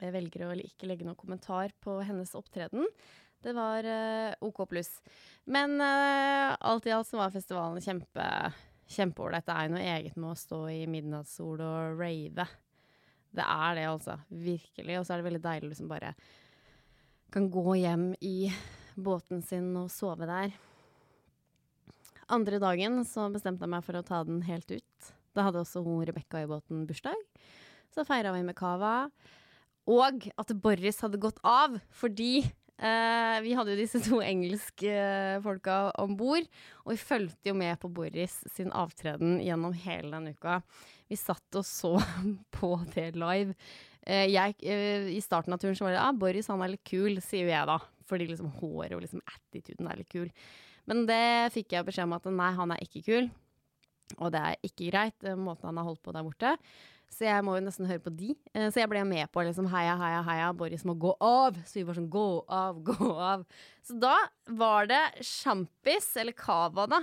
Jeg 0.00 0.14
velger 0.14 0.46
å 0.46 0.54
ikke 0.56 0.88
legge 0.88 1.04
noen 1.04 1.18
kommentar 1.18 1.74
på 1.84 1.98
hennes 2.04 2.32
opptreden. 2.36 2.86
Det 3.40 3.52
var 3.56 3.84
eh, 3.88 4.32
OK 4.44 4.64
pluss. 4.68 4.90
Men 5.48 5.80
eh, 5.80 6.50
alt 6.56 6.88
i 6.88 6.92
alt 6.96 7.08
så 7.08 7.20
var 7.20 7.32
festivalen 7.34 7.80
kjempe 7.84 8.26
kjempeålreit. 8.90 9.46
Det 9.46 9.54
er 9.54 9.68
jo 9.68 9.74
noe 9.76 9.90
eget 9.94 10.16
med 10.18 10.32
å 10.32 10.38
stå 10.38 10.60
i 10.72 10.80
midnattssol 10.90 11.60
og 11.62 12.00
rave. 12.00 12.46
Det 13.30 13.44
er 13.46 13.76
det, 13.78 13.86
altså. 13.86 14.16
Virkelig. 14.28 14.98
Og 14.98 15.06
så 15.06 15.14
er 15.14 15.20
det 15.20 15.28
veldig 15.28 15.42
deilig 15.44 15.68
å 15.68 15.72
liksom 15.74 15.92
bare 15.92 16.14
kan 17.30 17.46
gå 17.54 17.76
hjem 17.78 18.08
i 18.26 18.50
båten 18.98 19.44
sin 19.46 19.70
og 19.78 19.92
sove 19.94 20.26
der. 20.26 20.56
Andre 22.30 22.60
dagen 22.62 23.02
så 23.08 23.26
bestemte 23.32 23.66
jeg 23.66 23.72
meg 23.72 23.82
for 23.86 23.98
å 23.98 24.06
ta 24.06 24.22
den 24.26 24.44
helt 24.46 24.70
ut. 24.70 25.10
Da 25.34 25.46
hadde 25.46 25.62
også 25.62 25.82
hun 25.82 26.04
Rebekka 26.06 26.44
i 26.44 26.48
båten 26.50 26.86
bursdag. 26.86 27.18
Så 27.90 28.06
feira 28.06 28.32
vi 28.34 28.44
med 28.46 28.58
cava. 28.58 29.10
Og 29.90 30.28
at 30.38 30.54
Boris 30.62 31.00
hadde 31.02 31.20
gått 31.22 31.40
av 31.46 31.78
fordi 31.96 32.44
eh, 32.44 33.36
vi 33.42 33.56
hadde 33.56 33.74
jo 33.74 33.80
disse 33.80 34.02
to 34.04 34.20
engelske 34.22 34.92
eh, 34.92 35.40
folka 35.42 35.82
om 36.02 36.14
bord. 36.18 36.46
Og 36.84 36.94
vi 36.94 37.02
fulgte 37.02 37.50
jo 37.50 37.56
med 37.58 37.80
på 37.82 37.90
Boris 37.90 38.40
sin 38.54 38.70
avtreden 38.70 39.38
gjennom 39.42 39.74
hele 39.86 40.12
den 40.14 40.36
uka. 40.36 40.60
Vi 41.10 41.18
satt 41.18 41.58
og 41.58 41.66
så 41.66 41.96
på 42.58 42.76
det 42.94 43.12
live. 43.18 43.56
Eh, 44.06 44.28
jeg, 44.30 44.58
eh, 44.62 45.10
I 45.16 45.20
starten 45.24 45.54
av 45.56 45.62
turen 45.62 45.78
så 45.78 45.88
var 45.88 45.96
det 45.96 46.02
ah, 46.04 46.14
Boris 46.14 46.50
han 46.52 46.62
er 46.62 46.76
litt 46.76 46.86
kul, 46.86 47.18
sier 47.24 47.48
jo 47.48 47.54
jeg 47.54 47.70
da. 47.74 47.80
Fordi 48.10 48.26
liksom 48.30 48.50
håret 48.58 48.96
og 48.96 49.04
liksom 49.04 49.22
attituden 49.26 49.90
er 49.90 50.02
litt 50.02 50.10
kul. 50.10 50.30
Men 50.88 51.04
det 51.08 51.52
fikk 51.54 51.72
jeg 51.76 51.86
beskjed 51.86 52.08
om 52.08 52.16
at 52.16 52.24
nei, 52.30 52.52
han 52.56 52.72
er 52.74 52.80
ikke 52.84 53.04
kul. 53.06 53.30
Og 54.18 54.32
det 54.34 54.40
er 54.40 54.56
ikke 54.66 54.88
greit, 54.90 55.18
eh, 55.24 55.36
måten 55.38 55.68
han 55.70 55.76
har 55.78 55.86
holdt 55.86 56.02
på 56.02 56.12
der 56.16 56.24
borte. 56.26 56.56
Så 57.10 57.24
jeg 57.26 57.42
må 57.42 57.56
jo 57.58 57.64
nesten 57.66 57.88
høre 57.90 58.02
på 58.04 58.12
de. 58.14 58.36
Eh, 58.54 58.68
Så 58.70 58.78
jeg 58.80 58.88
ble 58.90 59.02
med 59.04 59.30
på 59.34 59.42
liksom 59.42 59.66
heia, 59.70 59.96
heia, 59.98 60.22
heia, 60.22 60.52
Boris 60.54 60.84
må 60.86 60.94
gå 60.98 61.16
av. 61.20 61.54
Så 61.66 61.74
vi 61.80 61.82
var 61.86 61.94
sånn 61.98 62.10
gå 62.10 62.44
av, 62.48 62.78
gå 62.86 63.10
av. 63.18 63.44
Så 63.82 63.98
da 63.98 64.16
var 64.46 64.86
det 64.86 65.00
sjampis, 65.26 66.16
eller 66.16 66.32
cava, 66.32 66.86
da. 66.86 67.02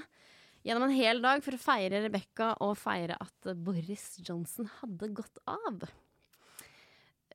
Gjennom 0.66 0.84
en 0.90 0.96
hel 0.96 1.22
dag 1.24 1.44
for 1.44 1.56
å 1.56 1.60
feire 1.62 2.02
Rebekka 2.04 2.54
og 2.64 2.76
feire 2.80 3.16
at 3.24 3.52
Boris 3.56 4.18
Johnson 4.20 4.68
hadde 4.82 5.12
gått 5.16 5.38
av. 5.48 5.86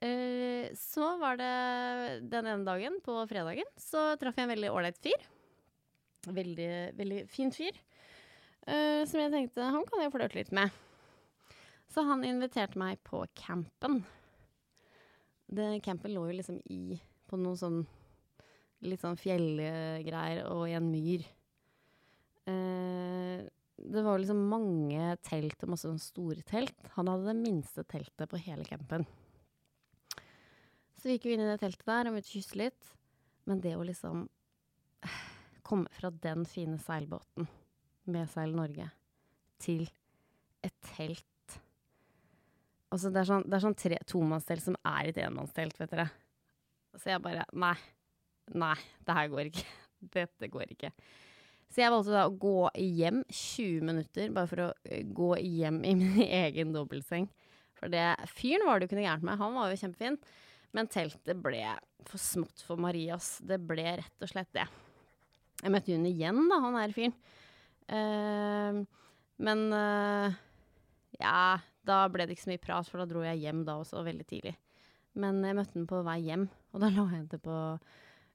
Eh, 0.03 0.69
Så 0.77 1.19
var 1.21 1.37
det 1.41 2.29
den 2.29 2.47
ene 2.47 2.65
dagen, 2.67 3.01
på 3.05 3.15
fredagen, 3.29 3.69
så 3.79 4.17
traff 4.21 4.37
jeg 4.37 4.49
en 4.49 4.53
veldig 4.57 4.73
ålreit 4.73 4.99
fyr. 5.01 5.21
Veldig, 6.31 6.73
veldig 6.99 7.23
fin 7.31 7.51
fyr. 7.55 7.79
Uh, 8.63 9.03
som 9.11 9.19
jeg 9.19 9.33
tenkte 9.33 9.71
han 9.75 9.87
kan 9.89 10.05
jeg 10.05 10.13
flørte 10.15 10.39
litt 10.39 10.53
med. 10.55 10.71
Så 11.91 12.05
han 12.07 12.23
inviterte 12.25 12.79
meg 12.79 13.01
på 13.05 13.25
campen. 13.37 14.03
Det, 15.53 15.83
campen 15.85 16.15
lå 16.15 16.29
jo 16.31 16.37
liksom 16.39 16.61
i 16.73 17.01
på 17.29 17.39
noe 17.41 17.59
sånn 17.59 17.83
litt 18.83 19.03
sånn 19.03 19.19
fjellgreier 19.19 20.47
og 20.51 20.65
i 20.71 20.77
en 20.79 20.89
myr. 20.91 21.27
Uh, 22.47 23.43
det 23.83 24.03
var 24.05 24.21
liksom 24.21 24.45
mange 24.51 25.17
telt 25.27 25.63
og 25.65 25.73
masse 25.75 25.89
sånn 25.89 26.03
store 26.03 26.45
telt. 26.47 26.79
Han 26.97 27.11
hadde 27.11 27.31
det 27.33 27.39
minste 27.41 27.85
teltet 27.89 28.31
på 28.31 28.41
hele 28.45 28.67
campen. 28.69 29.07
Så 30.95 31.09
vi 31.09 31.17
gikk 31.17 31.27
jo 31.27 31.35
inn 31.35 31.43
i 31.43 31.51
det 31.51 31.59
teltet 31.59 31.89
der 31.89 32.07
og 32.07 32.15
begynte 32.15 32.31
å 32.31 32.37
kysse 32.37 32.59
litt. 32.61 32.93
Men 33.51 33.63
det 33.63 33.75
å 33.75 33.87
liksom 33.87 34.29
komme 35.67 35.91
fra 35.95 36.11
den 36.25 36.47
fine 36.49 36.79
seilbåten 36.83 37.49
med 38.11 38.31
Seil 38.31 38.55
Norge 38.57 38.89
til 39.63 39.87
et 40.63 40.75
telt 40.95 41.27
Altså, 42.93 43.09
det 43.09 43.23
er 43.23 43.29
sånn, 43.29 43.45
det 43.49 43.57
er 43.57 43.63
sånn 43.65 43.79
tre, 43.81 43.99
tomannstelt 44.05 44.65
som 44.67 44.75
er 44.85 45.09
et 45.09 45.19
enmannstelt, 45.23 45.79
vet 45.81 45.95
dere. 45.95 46.11
Så 47.01 47.09
jeg 47.09 47.23
bare 47.25 47.47
Nei. 47.57 47.73
Nei, 48.59 48.75
det 49.07 49.17
her 49.17 49.31
går 49.33 49.49
ikke. 49.49 49.65
Dette 50.19 50.49
går 50.53 50.75
ikke. 50.75 50.91
Så 51.73 51.81
jeg 51.81 51.93
valgte 51.95 52.13
da 52.13 52.27
å 52.29 52.35
gå 52.37 52.67
hjem 52.77 53.23
20 53.31 53.87
minutter, 53.89 54.29
bare 54.35 54.51
for 54.51 54.65
å 54.67 54.69
eh, 54.85 55.07
gå 55.09 55.31
hjem 55.41 55.81
i 55.89 55.95
min 56.03 56.21
egen 56.27 56.75
dobbeltseng. 56.77 57.31
For 57.79 57.89
det 57.93 58.11
fyren 58.35 58.69
var 58.69 58.83
det 58.83 58.91
jo 58.91 58.99
noe 58.99 59.07
gærent 59.07 59.25
med, 59.25 59.41
han 59.41 59.57
var 59.57 59.73
jo 59.73 59.81
kjempefin. 59.81 60.21
Men 60.77 60.89
teltet 60.93 61.41
ble 61.41 61.65
for 62.09 62.21
smått 62.21 62.61
for 62.65 62.81
Marias. 62.81 63.39
Det 63.45 63.57
ble 63.61 63.87
rett 64.03 64.25
og 64.25 64.31
slett 64.31 64.53
det. 64.57 64.69
Jeg 65.63 65.75
møtte 65.75 65.95
hun 65.95 66.09
igjen, 66.11 66.41
da, 66.51 66.59
han 66.65 66.79
her 66.81 66.95
fyren. 66.97 67.15
Uh, 67.93 68.83
men 69.43 69.63
uh, 69.75 70.35
ja, 71.19 71.61
da 71.87 71.99
ble 72.11 72.27
det 72.27 72.37
ikke 72.37 72.47
så 72.47 72.53
mye 72.53 72.63
prat, 72.63 72.89
for 72.89 73.03
da 73.03 73.09
dro 73.11 73.23
jeg 73.27 73.43
hjem 73.43 73.63
da 73.67 73.79
også, 73.83 74.03
veldig 74.07 74.27
tidlig. 74.29 74.55
Men 75.19 75.43
jeg 75.45 75.59
møtte 75.59 75.77
den 75.77 75.89
på 75.91 76.01
vei 76.07 76.19
hjem, 76.25 76.49
og 76.73 76.83
da 76.83 76.91
lå 76.95 77.07
jeg 77.11 77.21
henne 77.21 77.45
på 77.45 77.61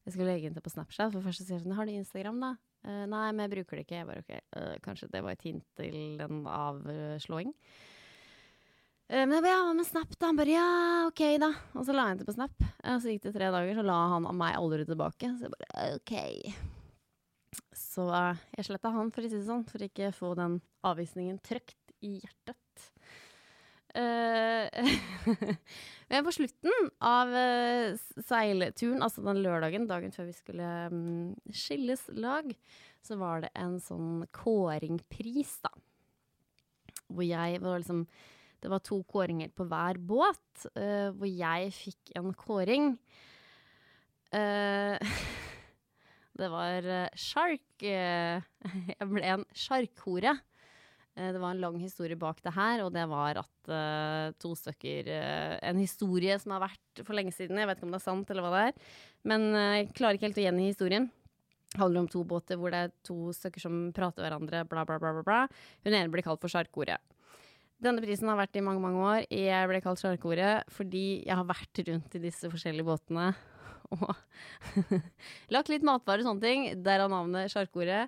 Jeg 0.05 0.13
skulle 0.13 0.29
legge 0.29 0.47
henne 0.47 0.59
til 0.59 0.65
på 0.65 0.73
Snapchat, 0.75 1.11
for 1.15 1.25
først 1.25 1.43
så 1.43 1.49
sier 1.49 1.59
hun 1.59 1.67
sånn 1.67 1.77
Har 1.79 1.89
du 1.89 1.95
Instagram, 1.95 2.41
da? 2.43 2.53
Uh, 2.87 3.03
nei, 3.09 3.27
men 3.33 3.43
jeg 3.45 3.53
bruker 3.57 3.79
det 3.79 3.85
ikke. 3.87 3.99
Jeg 4.01 4.07
bare 4.07 4.23
OK, 4.23 4.33
uh, 4.55 4.73
kanskje 4.85 5.11
det 5.11 5.23
var 5.25 5.35
et 5.35 5.47
hint 5.47 5.65
til 5.79 6.23
en 6.23 6.45
avslåing. 6.47 7.51
Uh, 9.07 9.23
men 9.23 9.35
jeg 9.39 9.43
bare, 9.43 9.55
ja, 9.55 9.65
hva 9.65 9.75
med 9.75 9.89
Snap, 9.89 10.15
da? 10.15 10.29
Han 10.29 10.39
bare, 10.39 10.55
ja, 10.55 10.69
ok, 11.09 11.23
da. 11.43 11.51
Og 11.75 11.83
så 11.83 11.95
la 11.95 12.05
jeg 12.05 12.13
henne 12.13 12.23
til 12.23 12.31
på 12.31 12.37
Snap. 12.37 12.71
Og 12.93 13.03
så 13.03 13.11
gikk 13.11 13.27
det 13.27 13.35
tre 13.35 13.51
dager, 13.51 13.75
så 13.75 13.87
la 13.89 13.99
han 14.13 14.31
meg 14.37 14.59
aldri 14.61 14.87
tilbake. 14.87 15.35
Så 15.35 15.49
jeg 15.49 15.55
bare, 15.57 15.91
ok. 15.97 16.76
Så 17.75 18.05
jeg 18.11 18.67
sletta 18.67 18.91
han, 18.93 19.11
for 19.13 19.23
å 19.23 19.29
si 19.29 19.39
det 19.39 19.47
sånn, 19.47 19.65
for 19.67 19.83
ikke 19.83 20.13
få 20.15 20.33
den 20.37 20.59
avvisningen 20.87 21.39
trøkt 21.45 21.93
i 22.05 22.17
hjertet. 22.19 22.89
Eh, 23.97 24.89
Men 26.11 26.25
på 26.25 26.33
slutten 26.35 26.89
av 27.03 27.31
eh, 27.35 27.97
seilturen, 28.27 29.01
altså 29.03 29.23
den 29.25 29.41
lørdagen, 29.43 29.87
dagen 29.89 30.13
før 30.13 30.29
vi 30.29 30.35
skulle 30.37 30.67
mm, 30.93 31.33
skilles 31.55 32.05
lag, 32.13 32.51
så 33.03 33.17
var 33.19 33.45
det 33.45 33.51
en 33.57 33.77
sånn 33.81 34.25
kåringpris, 34.35 35.57
da. 35.65 35.71
Hvor 37.07 37.23
jeg 37.23 37.61
var 37.63 37.79
liksom 37.79 38.01
Det 38.59 38.69
var 38.73 38.81
to 38.83 38.97
kåringer 39.07 39.51
på 39.55 39.67
hver 39.69 39.99
båt, 40.01 40.65
eh, 40.75 41.09
hvor 41.13 41.29
jeg 41.29 41.73
fikk 41.77 42.11
en 42.17 42.33
kåring. 42.33 42.95
Eh, 44.33 44.97
det 46.37 46.49
var 46.53 46.85
eh, 46.85 47.17
sjark 47.17 47.85
eh, 47.85 48.45
Jeg 48.93 49.09
ble 49.09 49.25
en 49.25 49.45
sjarkhore. 49.55 50.35
Eh, 51.17 51.31
Det 51.33 51.41
var 51.41 51.51
en 51.55 51.61
lang 51.61 51.77
historie 51.81 52.17
bak 52.19 52.41
det 52.45 52.53
her, 52.55 52.83
og 52.85 52.93
det 52.93 53.05
var 53.09 53.41
at 53.41 53.71
uh, 53.71 54.33
to 54.39 54.53
stykker 54.55 55.09
uh, 55.09 55.57
En 55.65 55.79
historie 55.81 56.37
som 56.39 56.53
har 56.55 56.67
vært 56.67 57.03
for 57.03 57.17
lenge 57.17 57.33
siden, 57.35 57.57
jeg 57.57 57.69
vet 57.69 57.79
ikke 57.79 57.89
om 57.89 57.95
det 57.95 58.01
er 58.01 58.05
sant 58.05 58.33
eller 58.33 58.45
hva 58.45 58.53
det 58.53 58.65
er, 58.69 58.91
men 59.27 59.47
uh, 59.55 59.75
jeg 59.79 59.89
klarer 59.97 60.19
ikke 60.19 60.29
helt 60.29 60.41
å 60.41 60.45
gjengi 60.45 60.69
historien. 60.69 61.09
Det 61.67 61.81
handler 61.81 62.05
om 62.05 62.09
to 62.11 62.23
båter 62.23 62.57
hvor 62.57 62.71
det 62.73 62.85
er 62.85 62.95
to 63.05 63.33
stykker 63.35 63.61
som 63.61 63.79
prater 63.95 64.23
hverandre, 64.23 64.63
bla, 64.69 64.85
bla, 64.87 65.01
bla. 65.01 65.11
bla, 65.17 65.25
bla. 65.25 65.39
Hun 65.83 65.93
ene 65.93 66.13
blir 66.13 66.23
kalt 66.25 66.41
for 66.41 66.53
sjarkhore. 66.53 66.95
Denne 67.83 68.01
prisen 68.01 68.29
har 68.31 68.39
vært 68.39 68.55
i 68.57 68.63
mange, 68.65 68.81
mange 68.81 69.03
år. 69.03 69.19
Jeg 69.29 69.67
ble 69.69 69.81
kalt 69.85 70.01
sjarkhore 70.01 70.61
fordi 70.73 71.05
jeg 71.27 71.35
har 71.37 71.45
vært 71.45 71.83
rundt 71.89 72.15
i 72.17 72.23
disse 72.23 72.49
forskjellige 72.49 72.87
båtene 72.87 73.33
og 73.95 75.53
lagt 75.53 75.71
litt 75.71 75.85
matvarer 75.87 76.23
og 76.23 76.31
sånne 76.31 76.43
ting. 76.43 76.67
Derav 76.83 77.11
navnet 77.11 77.53
sjarkordet. 77.53 78.07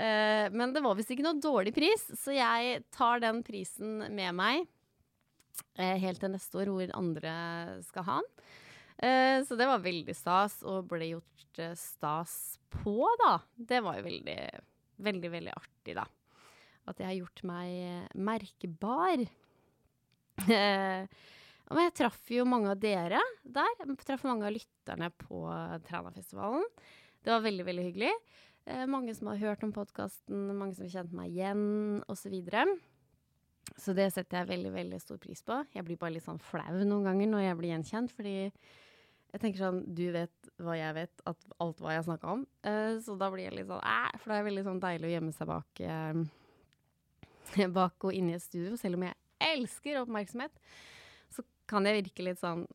Eh, 0.00 0.48
men 0.52 0.72
det 0.72 0.82
var 0.84 0.96
visst 0.96 1.12
ikke 1.12 1.24
noe 1.26 1.40
dårlig 1.42 1.74
pris, 1.76 2.06
så 2.16 2.32
jeg 2.32 2.80
tar 2.94 3.20
den 3.20 3.42
prisen 3.44 4.06
med 4.14 4.32
meg 4.38 4.64
eh, 5.76 5.98
helt 6.00 6.22
til 6.22 6.32
neste 6.32 6.62
år, 6.62 6.72
hvor 6.72 6.94
andre 6.96 7.34
skal 7.84 8.06
ha 8.08 8.16
den. 8.22 8.46
Eh, 9.02 9.36
så 9.44 9.58
det 9.58 9.68
var 9.68 9.84
veldig 9.84 10.16
stas, 10.16 10.60
og 10.64 10.88
ble 10.90 11.12
gjort 11.12 11.62
stas 11.76 12.36
på, 12.72 13.04
da. 13.20 13.36
Det 13.52 13.82
var 13.84 14.00
jo 14.00 14.06
veldig, 14.08 14.40
veldig, 15.04 15.32
veldig 15.36 15.54
artig, 15.58 15.96
da. 15.98 16.06
at 16.88 17.02
jeg 17.02 17.10
har 17.10 17.20
gjort 17.20 17.44
meg 17.52 18.16
merkbar. 18.16 19.26
Men 21.70 21.86
jeg 21.86 21.94
traff 22.02 22.30
jo 22.32 22.44
mange 22.48 22.72
av 22.72 22.80
dere 22.80 23.20
der. 23.42 23.76
Jeg 23.78 23.98
traff 24.02 24.24
mange 24.28 24.48
av 24.48 24.54
lytterne 24.54 25.08
på 25.22 25.44
Trænafestivalen. 25.86 26.66
Det 27.22 27.30
var 27.30 27.44
veldig, 27.44 27.66
veldig 27.68 27.84
hyggelig. 27.86 28.12
Eh, 28.64 28.86
mange 28.86 29.14
som 29.14 29.30
har 29.30 29.40
hørt 29.40 29.62
om 29.66 29.72
podkasten, 29.74 30.52
mange 30.58 30.76
som 30.76 30.86
har 30.86 30.94
kjent 30.96 31.14
meg 31.16 31.32
igjen, 31.34 32.02
osv. 32.10 32.34
Så, 32.34 32.64
så 33.78 33.94
det 33.96 34.08
setter 34.14 34.42
jeg 34.42 34.50
veldig, 34.52 34.72
veldig 34.74 35.00
stor 35.02 35.18
pris 35.22 35.42
på. 35.46 35.58
Jeg 35.74 35.86
blir 35.86 35.98
bare 35.98 36.16
litt 36.16 36.26
sånn 36.26 36.42
flau 36.42 36.82
noen 36.82 37.08
ganger 37.08 37.30
når 37.30 37.46
jeg 37.46 37.58
blir 37.60 37.74
gjenkjent, 37.74 38.14
fordi 38.14 38.36
jeg 39.32 39.40
tenker 39.40 39.62
sånn 39.62 39.82
Du 39.96 40.04
vet 40.12 40.52
hva 40.60 40.76
jeg 40.76 40.94
vet, 40.98 41.22
at 41.26 41.50
alt 41.64 41.82
hva 41.82 41.96
jeg 41.96 42.06
snakka 42.06 42.36
om. 42.36 42.46
Eh, 42.68 42.94
så 43.02 43.16
da 43.18 43.30
blir 43.32 43.48
jeg 43.48 43.56
litt 43.58 43.70
sånn 43.70 43.82
æh, 43.82 44.14
for 44.18 44.30
da 44.30 44.38
er 44.38 44.42
det 44.44 44.50
veldig 44.50 44.66
sånn 44.68 44.82
deilig 44.82 45.08
å 45.08 45.14
gjemme 45.16 45.36
seg 45.38 45.50
bak, 45.50 45.84
eh, 45.88 47.66
bak 47.80 48.08
og 48.08 48.18
inne 48.18 48.34
i 48.34 48.38
et 48.38 48.44
studio, 48.44 48.76
selv 48.78 49.00
om 49.00 49.06
jeg 49.08 49.18
elsker 49.42 50.02
oppmerksomhet 50.04 50.54
kan 51.72 51.88
jeg 51.88 52.02
virke 52.02 52.28
litt 52.28 52.40
sånn 52.40 52.66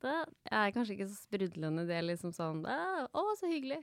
det, 0.00 0.16
er 0.48 0.74
kanskje 0.74 0.96
ikke 0.96 1.08
så 1.10 1.18
sprudlende 1.18 1.84
det, 1.88 2.00
liksom 2.06 2.32
sånn 2.32 2.62
Å, 2.64 3.24
så 3.36 3.50
hyggelig. 3.50 3.82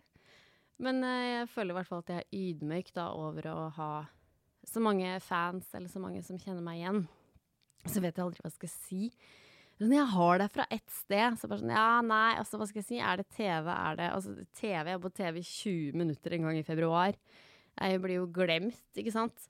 Men 0.82 1.02
eh, 1.06 1.26
jeg 1.40 1.50
føler 1.54 1.74
i 1.74 1.78
hvert 1.80 1.90
fall 1.90 2.04
at 2.04 2.14
jeg 2.14 2.24
er 2.24 2.38
ydmyk 2.38 2.94
da 2.96 3.10
over 3.18 3.50
å 3.52 3.58
ha 3.78 3.92
så 4.68 4.82
mange 4.84 5.16
fans, 5.24 5.70
eller 5.78 5.90
så 5.92 6.02
mange 6.02 6.22
som 6.26 6.40
kjenner 6.42 6.64
meg 6.66 6.82
igjen. 6.82 7.04
Så 7.88 8.02
vet 8.04 8.18
jeg 8.18 8.26
aldri 8.26 8.44
hva 8.44 8.50
jeg 8.50 8.58
skal 8.58 8.74
si. 8.74 9.04
Men 9.78 9.94
jeg 9.94 10.10
har 10.16 10.40
det 10.42 10.48
fra 10.54 10.66
ett 10.74 10.90
sted, 10.92 11.38
så 11.38 11.50
bare 11.50 11.62
sånn 11.62 11.76
Ja, 11.76 12.02
nei, 12.06 12.38
altså, 12.42 12.58
hva 12.58 12.66
skal 12.70 12.82
jeg 12.82 12.90
si? 12.90 12.98
Er 12.98 13.22
det 13.22 13.28
TV? 13.36 13.70
Er 13.70 14.00
det 14.00 14.10
Altså, 14.10 14.34
TV 14.58 14.74
Jeg 14.90 14.96
har 14.96 15.04
på 15.04 15.14
TV 15.14 15.40
i 15.40 15.46
20 15.46 16.00
minutter 16.02 16.34
en 16.34 16.48
gang 16.50 16.58
i 16.58 16.66
februar. 16.66 17.18
Jeg 17.78 18.02
blir 18.02 18.18
jo 18.18 18.30
glemt, 18.34 18.82
ikke 18.98 19.14
sant? 19.14 19.50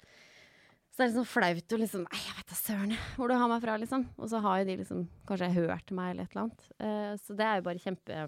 Så 0.97 1.03
det 1.03 1.05
er 1.05 1.11
liksom 1.11 1.25
flaut 1.29 1.73
å 1.75 1.77
liksom 1.77 2.05
Nei, 2.07 2.19
jeg 2.25 2.35
vet 2.39 2.47
da 2.49 2.55
søren 2.57 2.93
hvor 3.13 3.29
du 3.29 3.35
har 3.37 3.49
meg 3.51 3.59
fra, 3.61 3.75
liksom. 3.77 4.07
Og 4.17 4.31
så 4.31 4.39
har 4.41 4.55
jo 4.57 4.65
de 4.65 4.77
liksom 4.79 5.03
kanskje 5.29 5.49
hørt 5.53 5.91
meg 5.93 6.15
eller 6.15 6.25
et 6.25 6.31
eller 6.33 6.47
annet. 6.47 6.63
Uh, 6.81 7.11
så 7.21 7.35
det 7.37 7.45
er 7.45 7.59
jo 7.59 7.65
bare 7.67 7.83
kjempe, 7.83 8.23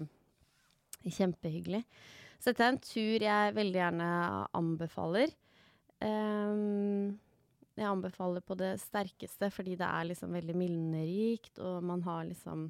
kjempehyggelig. 1.16 1.80
Så 2.38 2.52
dette 2.52 2.62
er 2.62 2.70
en 2.70 2.78
tur 2.84 3.24
jeg 3.26 3.56
veldig 3.56 3.80
gjerne 3.80 4.10
anbefaler. 4.60 5.34
Um, 5.98 7.18
jeg 7.74 7.90
anbefaler 7.90 8.46
på 8.46 8.54
det 8.62 8.70
sterkeste 8.84 9.50
fordi 9.50 9.74
det 9.80 9.90
er 9.90 10.06
liksom 10.12 10.38
veldig 10.38 10.56
minnerikt, 10.62 11.58
og 11.58 11.82
man 11.90 12.06
har 12.06 12.22
liksom 12.30 12.68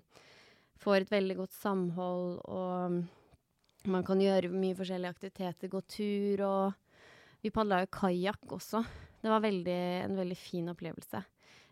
Får 0.81 1.03
et 1.03 1.11
veldig 1.13 1.35
godt 1.37 1.53
samhold, 1.53 2.39
og 2.49 3.91
man 3.93 4.05
kan 4.09 4.23
gjøre 4.25 4.49
mye 4.49 4.73
forskjellige 4.79 5.13
aktiviteter, 5.13 5.69
gå 5.69 5.83
tur 5.85 6.41
og 6.47 7.43
Vi 7.45 7.53
padla 7.53 7.83
jo 7.83 7.91
kajakk 7.93 8.55
også. 8.57 8.81
Det 9.21 9.29
var 9.29 9.43
veldig, 9.45 9.81
en 10.05 10.17
veldig 10.17 10.39
fin 10.39 10.71
opplevelse. 10.73 11.21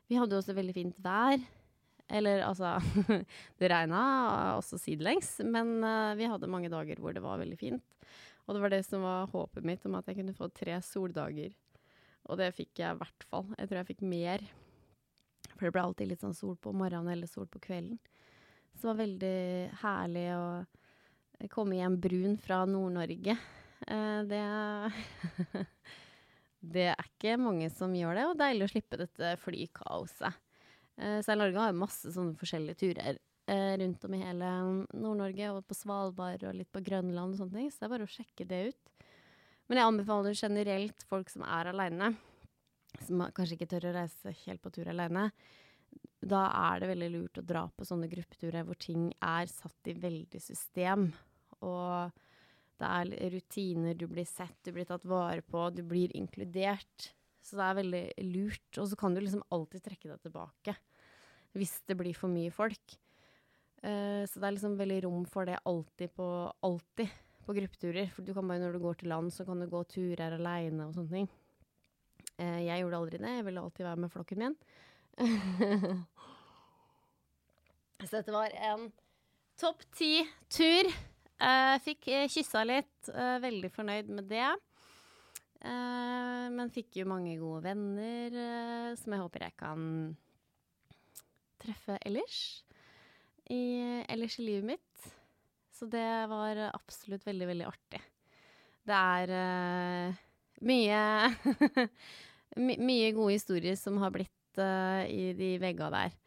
Vi 0.08 0.16
hadde 0.16 0.36
også 0.36 0.56
veldig 0.56 0.74
fint 0.76 1.00
vær. 1.04 1.40
Eller 2.08 2.40
altså 2.46 2.78
Det 3.60 3.68
regna 3.68 4.00
også 4.56 4.78
sidelengs, 4.80 5.38
men 5.44 5.78
uh, 5.84 6.16
vi 6.16 6.28
hadde 6.28 6.48
mange 6.50 6.70
dager 6.72 7.00
hvor 7.00 7.12
det 7.12 7.24
var 7.24 7.40
veldig 7.40 7.58
fint. 7.60 7.84
Og 8.48 8.56
det 8.56 8.62
var 8.64 8.72
det 8.72 8.84
som 8.86 9.04
var 9.04 9.28
håpet 9.28 9.66
mitt, 9.68 9.84
om 9.84 9.98
at 9.98 10.08
jeg 10.08 10.22
kunne 10.22 10.36
få 10.36 10.48
tre 10.56 10.78
soldager. 10.84 11.52
Og 12.28 12.40
det 12.40 12.54
fikk 12.56 12.80
jeg 12.80 12.96
i 12.96 13.00
hvert 13.02 13.26
fall. 13.28 13.44
Jeg 13.58 13.68
tror 13.68 13.80
jeg 13.80 13.90
fikk 13.90 14.06
mer. 14.08 14.44
For 15.54 15.66
det 15.66 15.72
ble 15.74 15.84
alltid 15.84 16.08
litt 16.08 16.24
sånn 16.24 16.36
sol 16.36 16.56
på 16.56 16.72
morgenen 16.76 17.12
eller 17.12 17.28
sol 17.28 17.48
på 17.50 17.60
kvelden. 17.60 18.00
Så 18.72 18.86
det 18.86 18.88
var 18.88 19.00
veldig 19.02 19.38
herlig 19.82 20.26
å 20.38 20.48
komme 21.52 21.76
hjem 21.76 21.98
brun 22.00 22.36
fra 22.40 22.62
Nord-Norge. 22.68 23.36
Uh, 23.84 24.20
det 24.32 24.42
Det 26.58 26.88
er 26.90 27.06
ikke 27.06 27.36
mange 27.38 27.68
som 27.70 27.94
gjør 27.94 28.18
det, 28.18 28.26
og 28.26 28.38
deilig 28.40 28.66
å 28.66 28.72
slippe 28.72 28.98
dette 28.98 29.32
flykaoset. 29.44 30.38
Eh, 30.98 31.34
Norge 31.38 31.62
har 31.62 31.76
masse 31.78 32.10
sånne 32.10 32.34
forskjellige 32.38 32.80
turer 32.80 33.18
eh, 33.46 33.74
rundt 33.78 34.04
om 34.04 34.16
i 34.16 34.22
hele 34.22 34.48
Nord-Norge, 34.90 35.52
og 35.54 35.68
på 35.68 35.76
Svalbard 35.78 36.42
og 36.48 36.56
litt 36.58 36.70
på 36.74 36.82
Grønland 36.82 37.36
og 37.36 37.42
sånne 37.42 37.60
ting, 37.60 37.70
så 37.70 37.84
det 37.84 37.88
er 37.88 37.94
bare 37.94 38.08
å 38.08 38.16
sjekke 38.16 38.48
det 38.50 38.62
ut. 38.72 38.92
Men 39.68 39.80
jeg 39.80 39.90
anbefaler 39.92 40.42
generelt 40.42 41.06
folk 41.06 41.30
som 41.30 41.44
er 41.46 41.70
aleine, 41.70 42.12
som 43.04 43.22
kanskje 43.36 43.58
ikke 43.58 43.70
tør 43.70 43.90
å 43.90 43.96
reise 44.00 44.34
helt 44.42 44.62
på 44.64 44.72
tur 44.74 44.88
aleine. 44.90 45.28
Da 46.18 46.46
er 46.72 46.80
det 46.80 46.88
veldig 46.90 47.10
lurt 47.12 47.38
å 47.38 47.46
dra 47.46 47.66
på 47.70 47.86
sånne 47.86 48.08
gruppeturer 48.10 48.64
hvor 48.66 48.78
ting 48.80 49.10
er 49.22 49.46
satt 49.52 49.92
i 49.92 49.94
veldig 49.94 50.40
system. 50.42 51.10
Og 51.62 52.10
det 52.78 52.88
er 52.88 53.32
rutiner, 53.34 53.94
du 53.98 54.06
blir 54.10 54.26
sett, 54.28 54.56
du 54.64 54.72
blir 54.74 54.86
tatt 54.88 55.06
vare 55.08 55.42
på, 55.42 55.68
du 55.74 55.82
blir 55.86 56.14
inkludert. 56.16 57.12
Så 57.42 57.56
det 57.58 57.64
er 57.64 57.78
veldig 57.78 58.04
lurt. 58.28 58.70
Og 58.78 58.88
så 58.90 58.98
kan 58.98 59.14
du 59.14 59.22
liksom 59.22 59.44
alltid 59.54 59.84
trekke 59.84 60.10
deg 60.12 60.20
tilbake 60.26 60.76
hvis 61.56 61.78
det 61.88 61.96
blir 61.98 62.14
for 62.14 62.30
mye 62.30 62.52
folk. 62.54 62.98
Uh, 63.82 64.22
så 64.28 64.38
det 64.38 64.46
er 64.46 64.54
liksom 64.56 64.76
veldig 64.78 65.00
rom 65.06 65.24
for 65.26 65.48
det 65.48 65.58
alltid 65.66 66.12
på, 66.14 66.28
alltid 66.66 67.08
på 67.46 67.56
gruppeturer. 67.56 68.10
For 68.14 68.26
du 68.26 68.34
kan 68.36 68.46
bare 68.50 68.62
når 68.62 68.76
du 68.76 68.82
går 68.84 69.00
til 69.00 69.10
land, 69.14 69.32
så 69.34 69.46
kan 69.48 69.58
du 69.62 69.66
gå 69.70 69.80
turer 69.90 70.36
aleine 70.36 70.86
og 70.86 70.94
sånne 70.96 71.14
ting. 71.14 71.28
Uh, 72.38 72.60
jeg 72.66 72.82
gjorde 72.82 73.00
aldri 73.00 73.22
det. 73.22 73.34
Jeg 73.38 73.46
ville 73.48 73.64
alltid 73.64 73.88
være 73.88 74.02
med 74.04 74.12
flokken 74.14 74.44
min. 74.44 74.56
så 78.04 78.12
dette 78.12 78.34
var 78.34 78.54
en 78.70 78.82
topp 79.58 79.80
ti-tur. 79.98 80.92
Uh, 81.38 81.76
fikk 81.84 82.08
uh, 82.10 82.24
kyssa 82.26 82.64
litt, 82.66 83.10
uh, 83.14 83.38
veldig 83.42 83.70
fornøyd 83.70 84.10
med 84.10 84.26
det. 84.30 84.50
Men 85.58 86.70
fikk 86.70 87.00
jo 87.00 87.08
mange 87.10 87.32
gode 87.34 87.64
venner 87.64 88.94
som 88.94 89.10
jeg 89.10 89.22
håper 89.24 89.42
jeg 89.42 89.54
kan 89.58 89.80
treffe 91.58 91.96
ellers. 92.06 92.36
I, 93.50 94.04
ellers 94.06 94.36
i 94.38 94.44
livet 94.46 94.68
mitt. 94.68 95.08
Så 95.74 95.88
det 95.90 96.06
var 96.30 96.60
absolutt 96.68 97.26
veldig, 97.26 97.48
veldig 97.50 97.66
artig. 97.72 98.00
Det 98.86 99.00
er 99.02 99.34
mye 100.70 101.02
my 102.68 102.78
Mye 102.78 103.10
gode 103.18 103.34
historier 103.34 103.74
som 103.82 103.98
har 103.98 104.14
blitt 104.14 104.62
i 104.62 105.32
de 105.42 105.56
veggene 105.58 106.04
der. 106.04 106.18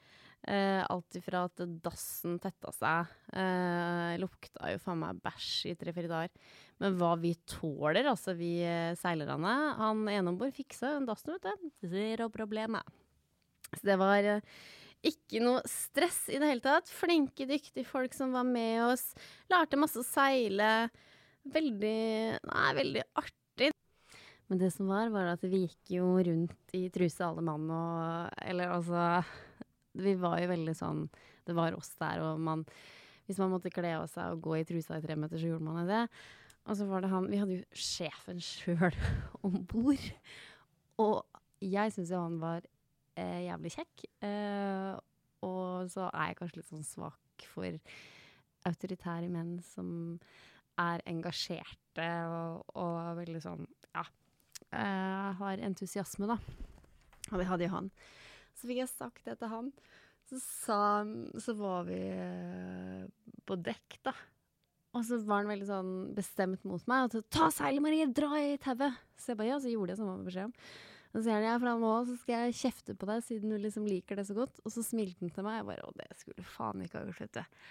Uh, 0.42 0.82
alt 0.90 1.18
ifra 1.20 1.44
at 1.46 1.62
dassen 1.86 2.40
tetta 2.42 2.72
seg. 2.74 3.12
eh, 3.38 4.16
lukta 4.18 4.72
jo 4.72 4.80
faen 4.82 4.98
meg 5.04 5.20
bæsj 5.22 5.70
i 5.70 5.76
tre-fire 5.78 6.10
dager. 6.10 6.54
Men 6.82 6.96
hva 6.98 7.12
vi 7.22 7.36
tåler, 7.46 8.10
altså 8.10 8.34
vi 8.34 8.56
uh, 8.66 8.98
seilerne. 8.98 9.54
Han 9.78 10.02
ene 10.10 10.34
om 10.34 10.40
bord 10.40 10.56
fiksa 10.58 10.96
dassen, 11.06 11.38
vet 11.38 11.46
du. 11.46 11.92
Zero 11.94 12.32
problema. 12.34 12.82
Så 13.70 13.86
det 13.92 14.00
var 14.02 14.32
ikke 15.06 15.42
noe 15.46 15.62
stress 15.70 16.24
i 16.30 16.40
det 16.42 16.50
hele 16.50 16.66
tatt. 16.66 16.90
Flinke, 16.90 17.46
dyktige 17.50 17.86
folk 17.88 18.18
som 18.18 18.34
var 18.34 18.46
med 18.48 18.82
oss. 18.90 19.12
Lærte 19.52 19.80
masse 19.80 20.02
å 20.02 20.06
seile. 20.06 20.90
Veldig 21.54 22.02
Nei, 22.50 22.74
veldig 22.78 23.06
artig. 23.18 23.72
Men 24.52 24.60
det 24.60 24.74
som 24.74 24.90
var, 24.92 25.08
var 25.14 25.30
at 25.32 25.46
vi 25.48 25.64
gikk 25.64 25.94
jo 25.96 26.12
rundt 26.28 26.76
i 26.76 26.88
truse 26.94 27.24
alle 27.24 27.46
mann 27.46 27.70
og 27.72 28.42
Eller 28.44 28.74
altså 28.74 29.22
vi 29.94 30.16
var 30.20 30.40
jo 30.40 30.52
veldig 30.52 30.76
sånn 30.78 31.06
Det 31.48 31.56
var 31.58 31.76
oss 31.76 31.92
der, 32.00 32.22
og 32.24 32.40
man 32.40 32.64
Hvis 33.28 33.40
man 33.42 33.52
måtte 33.54 33.72
kle 33.74 33.96
av 33.98 34.08
seg 34.12 34.36
og 34.36 34.46
gå 34.46 34.60
i 34.60 34.68
trusa 34.68 34.98
i 34.98 35.04
tre 35.04 35.18
meter, 35.20 35.40
så 35.40 35.52
gjorde 35.52 35.66
man 35.68 35.90
det. 35.90 36.06
Og 36.70 36.78
så 36.78 36.88
var 36.90 37.04
det 37.04 37.12
han 37.12 37.30
Vi 37.32 37.40
hadde 37.42 37.60
jo 37.60 37.84
sjefen 37.88 38.42
sjøl 38.44 38.96
om 39.48 39.62
bord. 39.70 40.08
Og 41.02 41.18
jeg 41.62 41.94
syns 41.94 42.12
jo 42.14 42.22
han 42.22 42.40
var 42.42 42.66
eh, 43.20 43.46
jævlig 43.48 43.74
kjekk. 43.76 44.06
Eh, 44.28 44.94
og 45.46 45.90
så 45.90 46.08
er 46.10 46.32
jeg 46.32 46.40
kanskje 46.40 46.62
litt 46.62 46.70
sånn 46.70 46.86
svak 46.86 47.46
for 47.54 47.78
autoritære 48.70 49.30
menn 49.34 49.56
som 49.66 49.92
er 50.82 51.02
engasjerte 51.10 52.08
og, 52.30 52.66
og 52.78 53.16
veldig 53.22 53.44
sånn 53.44 53.66
Ja. 53.92 54.06
Eh, 54.72 55.30
har 55.42 55.64
entusiasme, 55.66 56.30
da. 56.30 56.38
Og 57.32 57.40
det 57.42 57.48
hadde 57.50 57.66
jo 57.66 57.74
han. 57.74 57.90
Så 58.62 58.70
fikk 58.70 58.84
jeg 58.84 58.92
sagt 58.92 59.26
det 59.26 59.40
til 59.42 59.50
han. 59.50 59.72
Så, 60.30 60.38
sa, 60.40 60.82
så 61.42 61.56
var 61.58 61.88
vi 61.90 61.98
eh, 62.14 63.08
på 63.50 63.58
dekk, 63.58 63.98
da. 64.06 64.14
Og 64.92 65.04
så 65.08 65.18
var 65.24 65.42
han 65.42 65.52
veldig 65.52 65.68
sånn 65.68 65.92
bestemt 66.16 66.64
mot 66.68 66.84
meg. 66.92 67.08
Og 67.08 67.16
så 67.16 67.22
'Ta 67.26 67.50
seilet, 67.56 67.84
Marie! 67.84 68.08
Dra 68.12 68.30
i 68.38 68.58
tauet!' 68.62 69.00
Så 69.18 69.32
jeg 69.32 69.40
bare 69.40 69.54
ja, 69.54 69.60
så 69.64 69.72
gjorde 69.72 69.96
jeg 69.96 70.02
som 70.02 70.10
han 70.12 70.20
var 70.20 70.30
beskjed 70.30 70.50
om. 70.52 70.56
Og 71.12 71.16
så 71.18 71.24
sier 71.26 71.38
han 71.40 71.48
ja, 71.48 71.56
fra 71.60 71.74
nå 71.76 71.92
så 72.08 72.18
skal 72.22 72.46
jeg 72.46 72.60
kjefte 72.62 72.96
på 72.96 73.08
deg 73.10 73.24
siden 73.26 73.52
du 73.52 73.58
liksom 73.60 73.88
liker 73.88 74.20
det 74.20 74.28
så 74.30 74.36
godt. 74.36 74.62
Og 74.64 74.76
så 74.76 74.84
smilte 74.86 75.26
han 75.26 75.34
til 75.34 75.48
meg. 75.48 75.58
Jeg 75.60 75.68
bare 75.72 75.88
å, 75.88 75.96
det 75.98 76.20
skulle 76.20 76.46
faen 76.48 76.86
ikke 76.86 77.00
ha 77.00 77.08
gjort, 77.08 77.24
vet 77.26 77.40
du. 77.40 77.66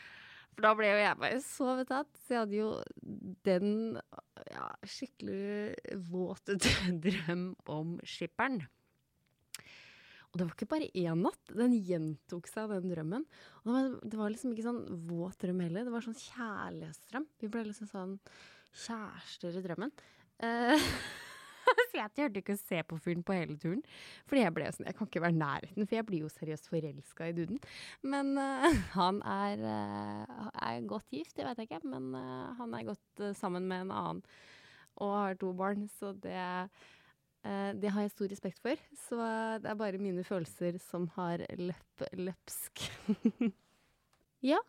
For 0.51 0.67
da 0.67 0.73
ble 0.77 0.91
jo 0.91 0.99
jeg 1.01 1.21
bare 1.23 1.41
så 1.45 1.77
betatt. 1.79 2.11
Så 2.25 2.35
jeg 2.35 2.43
hadde 2.43 2.59
jo 2.59 2.71
den 3.49 3.71
ja, 4.51 4.67
skikkelig 4.85 6.01
våte 6.11 6.59
drøm 7.07 7.47
om 7.71 7.97
skipperen. 8.05 8.65
Og 10.31 10.39
det 10.39 10.45
var 10.47 10.53
ikke 10.55 10.71
bare 10.71 10.91
én 10.95 11.25
natt, 11.25 11.41
den 11.59 11.73
gjentok 11.75 12.47
seg, 12.47 12.71
den 12.71 12.93
drømmen. 12.93 13.25
Og 13.63 13.65
det 13.67 13.73
var, 13.75 13.89
det 14.13 14.21
var, 14.21 14.31
liksom 14.31 14.53
ikke 14.55 14.67
sånn 14.69 14.85
våt 15.09 15.41
drøm 15.43 15.65
heller, 15.65 15.89
det 15.89 15.95
var 15.95 16.05
sånn 16.07 16.21
kjærlighetsdrøm. 16.21 17.27
Vi 17.43 17.51
ble 17.51 17.65
liksom 17.67 17.91
sånn 17.91 18.13
kjærester 18.85 19.59
i 19.59 19.65
drømmen. 19.65 19.91
Uh, 20.41 20.87
så 21.91 21.99
jeg 21.99 22.13
turte 22.15 22.45
ikke 22.45 22.55
å 22.55 22.61
se 22.61 22.79
på 22.87 23.01
fyren 23.03 23.27
på 23.27 23.35
hele 23.35 23.59
turen. 23.59 23.83
Fordi 24.31 24.45
jeg 24.45 24.55
ble 24.55 24.71
sånn, 24.77 24.87
jeg 24.87 24.99
kan 25.01 25.11
ikke 25.11 25.25
være 25.27 25.39
nærheten, 25.41 25.89
for 25.89 25.99
jeg 25.99 26.09
blir 26.13 26.23
jo 26.23 26.31
seriøst 26.37 26.71
forelska 26.71 27.27
i 27.27 27.35
duden. 27.41 27.59
Men 28.15 28.33
uh, 28.39 28.71
han 29.01 29.19
er, 29.27 29.67
uh, 29.67 30.47
er, 30.63 30.87
godt 30.95 31.11
gift, 31.11 31.35
det 31.41 31.49
vet 31.49 31.65
jeg 31.65 31.73
ikke. 31.73 31.83
Men 31.91 32.13
uh, 32.15 32.55
han 32.61 32.79
er 32.79 32.87
godt 32.93 33.27
sammen 33.41 33.67
med 33.67 33.89
en 33.89 33.95
annen 33.99 34.25
og 35.01 35.15
har 35.17 35.37
to 35.41 35.51
barn, 35.57 35.87
så 35.99 36.11
det 36.13 36.37
det 37.43 37.89
har 37.95 38.05
jeg 38.05 38.13
stor 38.13 38.29
respekt 38.29 38.59
for. 38.61 38.81
Så 39.01 39.17
det 39.63 39.71
er 39.71 39.79
bare 39.81 40.01
mine 40.03 40.25
følelser 40.27 40.77
som 40.85 41.07
har 41.15 41.41
løp 41.57 42.05
løpsk. 42.13 42.83
ja. 44.51 44.61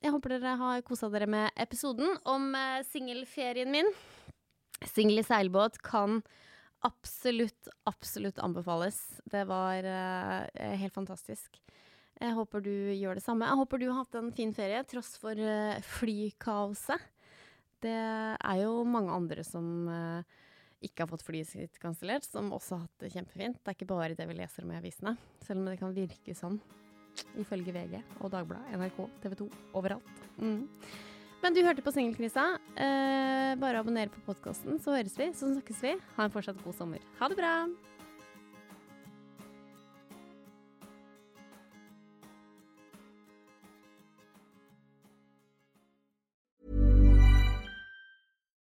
Jeg 0.00 0.14
håper 0.14 0.34
dere 0.34 0.56
har 0.58 0.82
kosa 0.82 1.10
dere 1.12 1.28
med 1.30 1.54
episoden 1.60 2.16
om 2.28 2.50
singelferien 2.88 3.70
min. 3.70 3.90
Singel 4.88 5.20
i 5.20 5.26
seilbåt 5.26 5.78
kan 5.84 6.22
absolutt, 6.86 7.68
absolutt 7.88 8.38
anbefales. 8.38 8.98
Det 9.24 9.44
var 9.48 9.84
uh, 9.84 10.76
helt 10.80 10.94
fantastisk. 10.94 11.60
Jeg 12.20 12.36
håper 12.36 12.64
du 12.64 12.72
gjør 12.72 13.16
det 13.16 13.24
samme. 13.24 13.48
Jeg 13.48 13.60
håper 13.60 13.80
du 13.80 13.88
har 13.88 14.02
hatt 14.02 14.18
en 14.20 14.32
fin 14.36 14.52
ferie, 14.56 14.82
tross 14.88 15.14
for 15.20 15.36
uh, 15.36 15.80
flykaoset. 15.98 17.08
Det 17.80 17.96
er 17.96 18.58
jo 18.60 18.82
mange 18.84 19.12
andre 19.16 19.44
som 19.46 19.88
uh, 19.88 20.40
ikke 20.84 21.04
har 21.04 21.10
fått 21.10 21.24
flyet 21.26 21.50
sitt 21.50 21.78
kansellert, 21.82 22.24
som 22.24 22.52
også 22.56 22.76
har 22.76 22.86
hatt 22.86 23.04
det 23.04 23.12
kjempefint. 23.14 23.60
Det 23.60 23.72
er 23.72 23.78
ikke 23.78 23.90
bare 23.90 24.16
det 24.16 24.26
vi 24.30 24.38
leser 24.38 24.64
om 24.64 24.72
i 24.72 24.78
avisene, 24.80 25.16
selv 25.44 25.62
om 25.62 25.68
det 25.68 25.78
kan 25.80 25.94
virke 25.96 26.36
sånn. 26.36 26.58
Ifølge 27.40 27.74
VG 27.74 27.98
og 28.20 28.30
Dagbladet, 28.32 28.76
NRK, 28.78 29.00
TV 29.22 29.38
2, 29.42 29.48
overalt. 29.80 30.26
Mm. 30.40 30.66
Men 31.40 31.56
du 31.56 31.62
hørte 31.64 31.84
på 31.84 31.92
Singelkrisa. 31.94 32.46
Eh, 32.76 33.54
bare 33.60 33.80
abonner 33.80 34.12
på 34.12 34.22
podkasten, 34.26 34.80
så 34.80 34.96
høres 34.96 35.16
vi. 35.16 35.30
Så 35.36 35.48
snakkes 35.48 35.80
vi. 35.84 35.94
Ha 36.16 36.26
en 36.26 36.34
fortsatt 36.34 36.60
god 36.64 36.76
sommer. 36.76 37.08
Ha 37.20 37.32
det 37.32 37.40
bra! 37.40 37.54